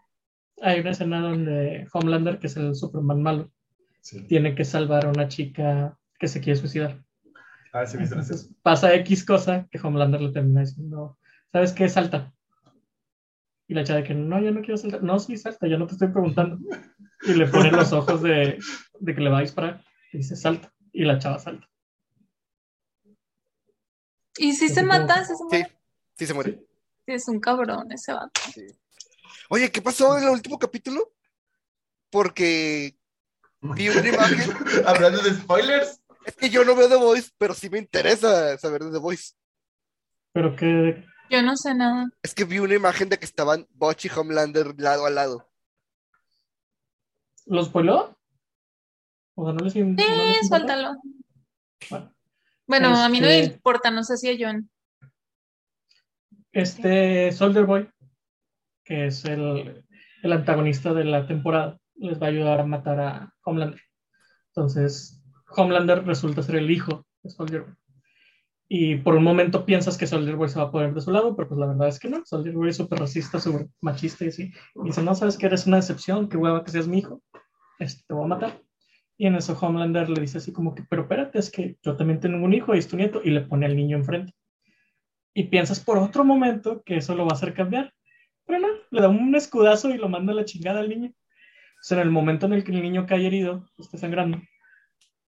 [0.60, 3.50] Hay una escena donde Homelander, que es el Superman malo,
[4.02, 4.26] Sí.
[4.26, 7.02] tiene que salvar a una chica que se quiere suicidar.
[7.72, 7.98] Ah, sí.
[7.98, 11.18] Entonces pasa X cosa que Homelander le termina diciendo,
[11.52, 11.88] ¿sabes qué?
[11.88, 12.32] Salta.
[13.70, 15.00] Y la chava de que no, yo no quiero saltar.
[15.04, 16.58] No, sí, salta, yo no te estoy preguntando.
[17.22, 18.58] Y le pone los ojos de,
[18.98, 19.84] de que le va a disparar.
[20.12, 20.74] Y dice, salta.
[20.92, 21.68] Y la chava salta.
[24.38, 25.72] Y si se como- mata, sí se Sí, muere.
[26.16, 26.50] sí se muere.
[27.06, 28.40] Sí, es un cabrón ese vato.
[29.50, 31.12] Oye, ¿qué pasó en el último capítulo?
[32.10, 32.96] Porque
[33.60, 34.50] vi una imagen.
[34.86, 38.82] Hablando de spoilers, Es que yo no veo The Voice, pero sí me interesa saber
[38.84, 39.34] de The Voice.
[40.32, 42.10] Pero que Yo no sé nada.
[42.22, 45.48] Es que vi una imagen de que estaban Butch y Homelander lado a lado.
[47.46, 48.16] ¿Lo spoiló?
[49.34, 50.42] O sea, no les, Sí, no les importa?
[50.48, 50.92] suéltalo.
[51.88, 52.14] Bueno,
[52.66, 54.68] Bueno, a mí no me Este- importa, no sé si a John.
[56.52, 57.88] este Soldier Boy,
[58.84, 59.84] que es el,
[60.22, 63.80] el antagonista de la temporada, les va a ayudar a matar a Homelander.
[64.48, 65.22] Entonces,
[65.56, 67.74] Homelander resulta ser el hijo de Soldier Boy.
[68.72, 71.34] Y por un momento piensas que Soldier Boy se va a poner de su lado,
[71.34, 72.24] pero pues la verdad es que no.
[72.24, 74.52] Soldier Boy es súper racista, súper machista y así.
[74.76, 77.20] Y dice, no, sabes que eres una decepción, qué hueva que seas mi hijo.
[77.80, 78.62] Este, te voy a matar.
[79.18, 82.20] Y en eso Homelander le dice así como que, pero espérate, es que yo también
[82.20, 83.20] tengo un hijo y es tu nieto.
[83.24, 84.34] Y le pone al niño enfrente.
[85.34, 87.92] Y piensas por otro momento que eso lo va a hacer cambiar.
[88.46, 91.08] Pero no, le da un escudazo y lo manda a la chingada al niño.
[91.10, 94.40] O sea, en el momento en el que el niño cae herido, está sangrando,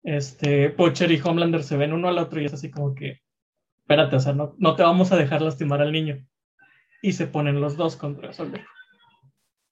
[0.03, 3.24] este, Pocher y Homelander se ven uno al otro y es así como que,
[3.85, 6.25] espérate, o sea, no, no te vamos a dejar lastimar al niño.
[7.03, 8.65] Y se ponen los dos contra Soldier.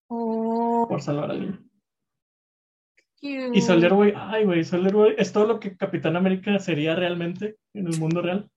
[0.07, 1.59] Oh, por salvar al niño.
[3.19, 7.57] Y Soldier Boy, ay, güey, Soldier Boy es todo lo que Capitán América sería realmente
[7.73, 8.51] en el mundo real.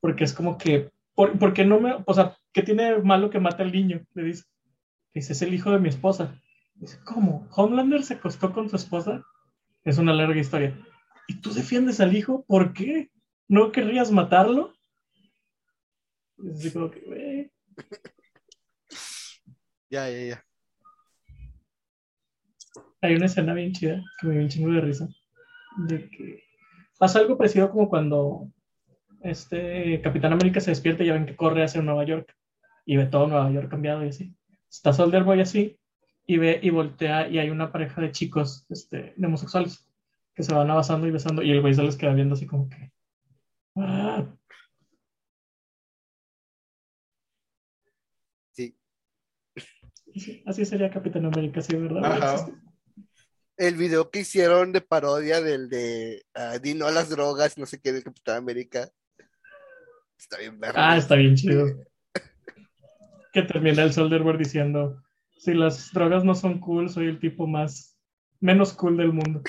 [0.00, 3.38] Porque es como que, ¿por, por qué no me, o sea, ¿qué tiene malo que
[3.38, 4.04] mate al niño?
[4.14, 4.44] Le dice.
[5.14, 6.42] Dice, es el hijo de mi esposa.
[6.74, 7.46] Dice, ¿cómo?
[7.54, 9.22] ¿Homelander se acostó con su esposa?
[9.84, 10.76] Es una larga historia.
[11.28, 12.44] ¿Y tú defiendes al hijo?
[12.48, 13.10] ¿Por qué?
[13.48, 14.74] ¿No querrías matarlo?
[16.50, 17.52] Así como que, güey.
[19.88, 20.44] Ya, ya, ya.
[23.00, 25.08] Hay una escena bien chida que me dio un chingo de risa.
[25.76, 26.42] De que
[26.98, 28.50] pasa algo parecido como cuando
[29.22, 32.36] este Capitán América se despierta y ya ven que corre hacia Nueva York
[32.84, 34.34] y ve todo Nueva York cambiado y así.
[34.68, 35.78] Está Soldier Boy así
[36.26, 39.88] y ve y voltea y hay una pareja de chicos este, de homosexuales
[40.34, 42.68] que se van abrazando y besando y el güey se les queda viendo así como
[42.68, 42.92] que.
[43.76, 44.26] "Ah".
[48.52, 48.76] Sí.
[50.14, 52.04] Sí, así sería Capitán América, sí, ¿verdad?
[52.04, 52.46] Ajá.
[53.58, 57.66] El video que hicieron de parodia del de ah, Di no a las drogas, no
[57.66, 58.90] sé qué, del Capitán América.
[60.18, 60.78] Está bien verde.
[60.78, 61.66] Ah, está bien chido.
[63.32, 65.02] Que termina el Soldier diciendo,
[65.36, 67.98] si las drogas no son cool, soy el tipo más,
[68.40, 69.42] menos cool del mundo.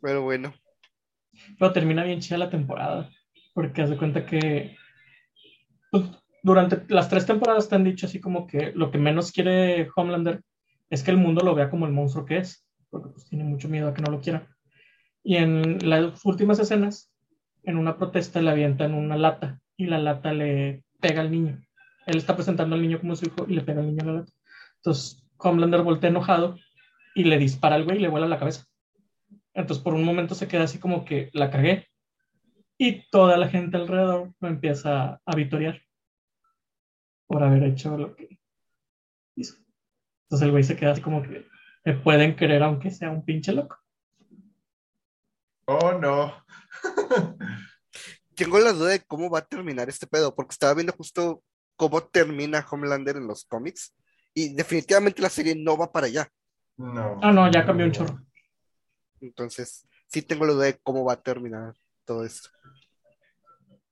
[0.00, 0.52] Pero bueno,
[1.58, 3.10] Pero termina bien chida la temporada,
[3.54, 4.76] porque haz de cuenta que
[5.90, 6.04] pues,
[6.42, 10.42] durante las tres temporadas te han dicho así como que lo que menos quiere Homelander
[10.88, 13.68] es que el mundo lo vea como el monstruo que es, porque pues tiene mucho
[13.68, 14.48] miedo a que no lo quiera.
[15.22, 17.12] Y en las últimas escenas,
[17.62, 21.60] en una protesta le avientan una lata y la lata le pega al niño.
[22.06, 24.32] Él está presentando al niño como su hijo y le pega al niño la lata.
[24.76, 26.56] Entonces Homelander voltea enojado
[27.14, 28.64] y le dispara al güey y le vuela la cabeza.
[29.54, 31.88] Entonces por un momento se queda así como que la cagué
[32.78, 35.80] y toda la gente alrededor lo empieza a vitorear
[37.26, 38.40] por haber hecho lo que
[39.36, 39.56] hizo.
[40.24, 41.46] Entonces el güey se queda así como que
[41.84, 43.78] me pueden querer aunque sea un pinche loco.
[45.66, 46.34] Oh, no.
[48.40, 51.42] tengo la duda de cómo va a terminar este pedo, porque estaba viendo justo
[51.76, 53.94] cómo termina Homelander en los cómics
[54.32, 56.26] y definitivamente la serie no va para allá.
[56.78, 57.18] No.
[57.22, 58.18] Ah, no, ya cambió un chorro.
[59.20, 62.48] Entonces, sí tengo la duda de cómo va a terminar todo esto.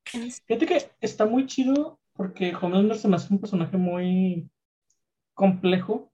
[0.05, 4.51] Fíjate que está muy chido porque Homelander se me hace un personaje muy
[5.35, 6.11] complejo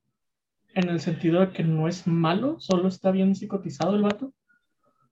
[0.75, 4.35] en el sentido de que no es malo, solo está bien psicotizado el vato.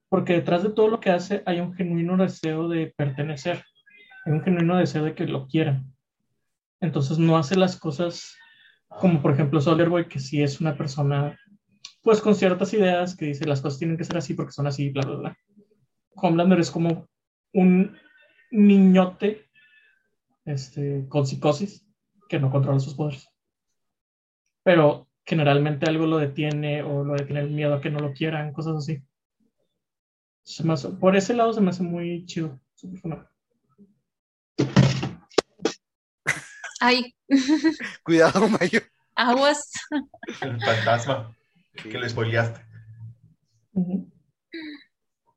[0.09, 3.64] Porque detrás de todo lo que hace hay un genuino deseo de pertenecer,
[4.26, 5.94] hay un genuino deseo de que lo quieran.
[6.80, 8.36] Entonces no hace las cosas
[8.88, 11.38] como por ejemplo Soldier Boy, que sí es una persona
[12.03, 14.90] pues con ciertas ideas que dice las cosas tienen que ser así porque son así,
[14.90, 15.38] bla, bla, bla.
[16.16, 17.09] Homelander es como
[17.55, 17.96] un
[18.50, 19.46] niñote
[20.44, 21.86] este, con psicosis
[22.28, 23.28] que no controla sus poderes.
[24.64, 28.53] Pero generalmente algo lo detiene o lo detiene el miedo a que no lo quieran,
[28.53, 29.03] cosas así.
[30.44, 33.26] Se me hace- por ese lado se me hace muy chido su personaje.
[36.80, 37.14] Ay,
[38.05, 38.80] Cuidado, Mayo.
[39.14, 39.70] aguas.
[40.40, 41.36] El fantasma
[41.75, 42.61] que le spoileaste.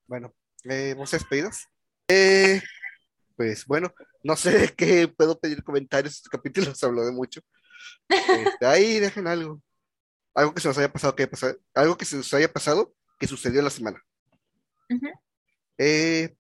[0.07, 0.33] Bueno,
[0.65, 1.67] eh, ¿vamos a despedidos?
[2.07, 2.61] Eh,
[3.35, 3.93] pues bueno,
[4.23, 6.15] no sé de qué puedo pedir comentarios.
[6.15, 7.41] Este capítulo se habló de mucho.
[8.07, 9.61] Este, ahí dejen algo.
[10.33, 12.93] Algo que se nos haya pasado, que haya pasado, algo que se nos haya pasado
[13.17, 14.01] que sucedió la semana.
[15.77, 16.35] Eh,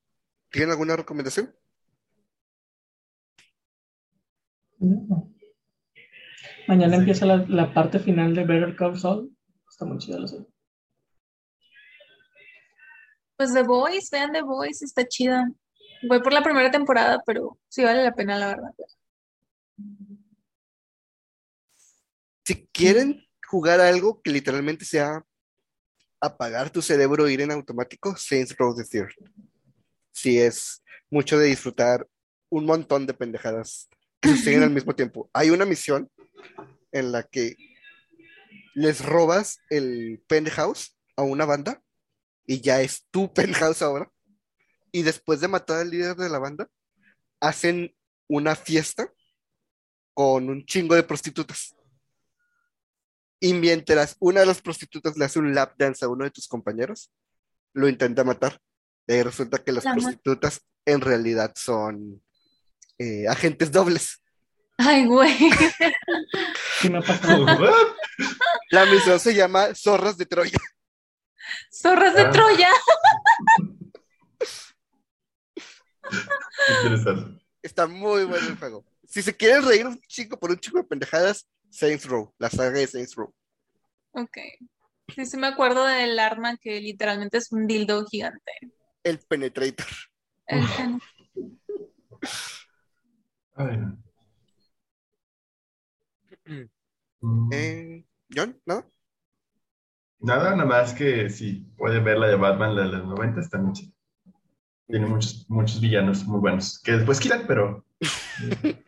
[0.51, 1.55] ¿Tienen alguna recomendación?
[4.79, 5.33] Ujú.
[6.67, 9.34] Mañana empieza la, la parte final de Better Call Saul.
[9.75, 10.47] Está muy chida la serie.
[13.35, 15.51] Pues The Voice, vean The Voice, está chida.
[16.07, 18.69] Voy por la primera temporada, pero sí vale la pena, la verdad.
[22.45, 25.25] Si quieren jugar algo que literalmente sea
[26.21, 29.11] apagar tu cerebro, ir en automático, Saints Row the Third.
[30.13, 32.07] Sí, es mucho de disfrutar
[32.49, 33.89] un montón de pendejadas
[34.21, 35.29] que suceden al mismo tiempo.
[35.33, 36.09] Hay una misión
[36.93, 37.57] en la que
[38.75, 41.81] les robas el penthouse a una banda
[42.45, 44.11] y ya es tu penthouse ahora.
[44.91, 46.69] Y después de matar al líder de la banda,
[47.39, 47.95] hacen
[48.27, 49.11] una fiesta
[50.13, 51.75] con un chingo de prostitutas.
[53.39, 56.47] Y mientras una de las prostitutas le hace un lap dance a uno de tus
[56.47, 57.11] compañeros,
[57.73, 58.59] lo intenta matar.
[59.07, 62.23] Y resulta que las La prostitutas en realidad son
[62.97, 64.21] eh, agentes dobles.
[64.77, 65.35] Ay, güey.
[66.81, 67.45] Sí me ha pasado.
[68.71, 70.57] La misión se llama Zorras de Troya.
[71.71, 72.31] Zorras de Ah.
[72.31, 72.69] Troya.
[76.83, 77.45] Interesante.
[77.61, 78.85] Está muy bueno el juego.
[79.07, 82.71] Si se quieren reír un chico por un chico de pendejadas, Saints Row, la saga
[82.79, 83.33] de Saints Row.
[84.11, 84.37] Ok.
[85.15, 88.51] Sí, sí me acuerdo del arma que literalmente es un dildo gigante.
[89.03, 89.85] El Penetrator.
[90.47, 90.63] El-
[93.55, 93.79] A ver.
[97.21, 98.03] Mm, Eh,
[98.35, 98.91] John, ¿no?
[100.19, 103.57] Nada, nada más que si pueden ver la de Batman, la de los 90, está
[103.57, 103.91] muy chida.
[104.87, 107.85] Tiene muchos, muchos villanos muy buenos, que después quitan, pero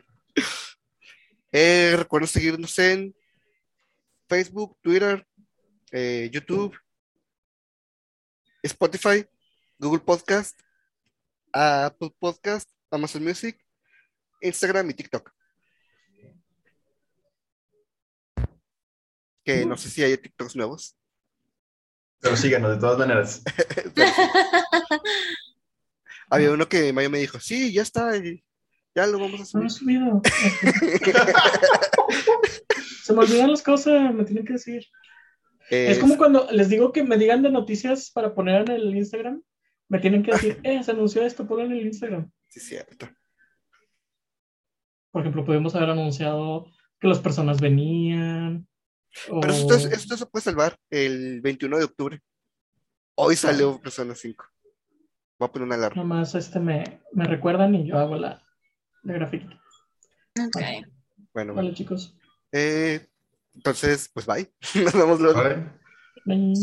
[1.50, 3.14] Eh, recuerden seguirnos en
[4.28, 5.26] Facebook, Twitter,
[5.92, 6.76] eh, YouTube,
[8.62, 9.26] Spotify,
[9.78, 10.60] Google Podcast,
[11.52, 13.58] Apple Podcast, Amazon Music,
[14.42, 15.32] Instagram y TikTok.
[19.48, 20.94] Que no sé si hay TikToks nuevos.
[22.20, 23.42] pero síganos de todas maneras.
[26.30, 28.12] Había uno que Mayo me dijo, sí, ya está,
[28.94, 30.00] ya lo vamos a No subir.
[30.02, 30.22] lo he subido.
[33.04, 34.84] Se me olvidan las cosas, me tienen que decir.
[35.70, 38.94] Eh, Es como cuando les digo que me digan de noticias para poner en el
[38.96, 39.42] Instagram.
[39.88, 42.30] Me tienen que decir, eh, se anunció esto, ponlo en el Instagram.
[42.48, 43.08] Sí, cierto.
[45.10, 46.66] Por ejemplo, podemos haber anunciado
[47.00, 48.68] que las personas venían.
[49.40, 52.20] Pero esto, es- esto se puede salvar el 21 de octubre.
[53.16, 54.44] Hoy salió Persona 5.
[55.38, 56.02] Voy a poner una alarma.
[56.02, 58.42] Nomás este me, me recuerdan y yo hago la,
[59.02, 59.54] la grafiquita.
[60.38, 60.54] Ok.
[60.56, 60.88] Bueno,
[61.34, 61.54] bueno.
[61.54, 62.16] Vale, chicos.
[62.52, 63.06] Eh,
[63.54, 64.52] entonces, pues bye.
[64.84, 65.42] Nos vemos luego.
[66.24, 66.56] Bye.